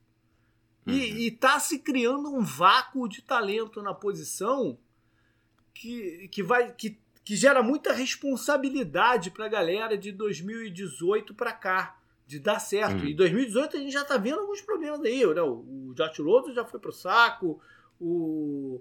[0.85, 0.93] Uhum.
[0.93, 4.77] E, e tá se criando um vácuo de talento na posição
[5.73, 11.97] que, que vai que que gera muita responsabilidade para a galera de 2018 para cá,
[12.27, 13.01] de dar certo.
[13.01, 13.09] Uhum.
[13.09, 15.25] E 2018 a gente já está vendo alguns problemas aí.
[15.25, 15.41] Né?
[15.41, 17.59] O Josh Rosen já foi pro saco,
[17.99, 18.79] o,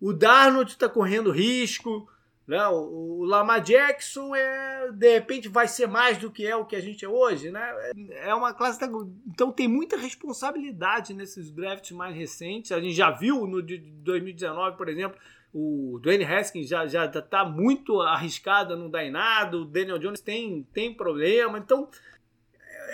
[0.00, 2.10] o Darnold está correndo risco,
[2.48, 2.66] né?
[2.66, 6.74] o, o Lamar Jackson é, de repente vai ser mais do que é o que
[6.74, 7.52] a gente é hoje.
[7.52, 7.92] Né?
[8.24, 8.80] É uma classe.
[8.80, 8.88] Da,
[9.28, 12.72] então tem muita responsabilidade nesses drafts mais recentes.
[12.72, 15.16] A gente já viu no de 2019, por exemplo
[15.54, 19.56] o Dwayne Haskins já já está muito arriscado, não dá em nada.
[19.56, 21.58] O Daniel Jones tem, tem problema.
[21.58, 21.88] Então,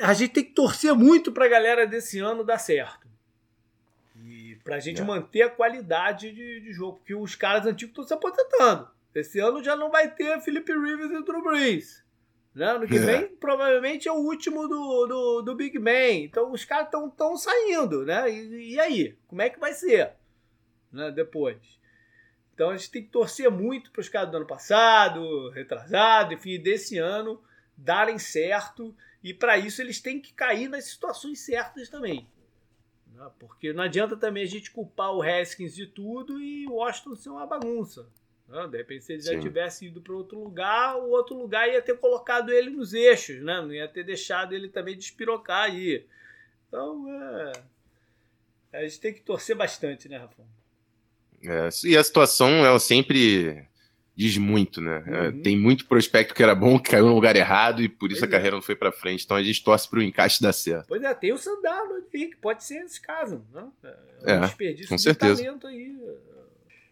[0.02, 3.08] a gente tem que torcer muito para a galera desse ano dar certo.
[4.22, 5.04] E para a gente é.
[5.04, 6.98] manter a qualidade de, de, jogo.
[6.98, 8.90] Porque os caras antigos estão se aposentando.
[9.14, 12.04] Esse ano já não vai ter Felipe Rivers e Drew Brees.
[12.54, 12.66] Né?
[12.66, 12.98] Ano que é.
[12.98, 16.24] vem, provavelmente é o último do, do, do Big Ben.
[16.24, 18.04] Então, os caras estão saindo.
[18.04, 18.30] Né?
[18.30, 19.16] E, e aí?
[19.26, 20.12] Como é que vai ser?
[20.92, 21.11] Né?
[21.11, 21.80] Depois.
[22.61, 26.61] Então a gente tem que torcer muito para os caras do ano passado, retrasado, enfim,
[26.61, 27.42] desse ano
[27.74, 28.94] darem certo.
[29.24, 32.28] E para isso eles têm que cair nas situações certas também.
[33.14, 33.30] Né?
[33.38, 37.30] Porque não adianta também a gente culpar o Haskins de tudo e o Washington ser
[37.30, 38.06] uma bagunça.
[38.46, 38.68] Né?
[38.68, 41.96] De repente, se ele já tivesse ido para outro lugar, o outro lugar ia ter
[41.96, 43.58] colocado ele nos eixos, né?
[43.62, 46.04] não ia ter deixado ele também despirocar aí.
[46.68, 47.52] Então, é...
[48.74, 50.59] a gente tem que torcer bastante, né, Rafa?
[51.43, 53.66] É, e a situação, ela sempre
[54.20, 55.03] diz muito, né?
[55.07, 55.43] É, uhum.
[55.43, 58.30] tem muito prospecto que era bom, que caiu no lugar errado e por isso pois
[58.30, 58.59] a carreira é.
[58.59, 59.24] não foi para frente.
[59.24, 60.88] Então a gente torce para o encaixe dar certo.
[60.88, 63.43] Pois é, tem o Sandalo que pode ser esse caso.
[63.53, 63.66] Né?
[64.24, 65.43] É, um é, desperdício com de certeza.
[65.43, 65.97] talento aí.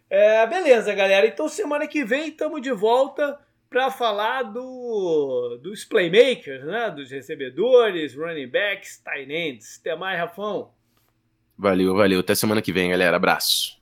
[0.09, 1.27] É, beleza, galera.
[1.27, 3.39] Então semana que vem estamos de volta
[3.69, 6.91] para falar do, dos playmakers, né?
[6.91, 9.79] Dos recebedores, running backs, tight ends.
[9.81, 10.71] Até mais, Rafão.
[11.59, 12.21] Valeu, valeu.
[12.21, 13.17] Até semana que vem, galera.
[13.17, 13.78] Abraço.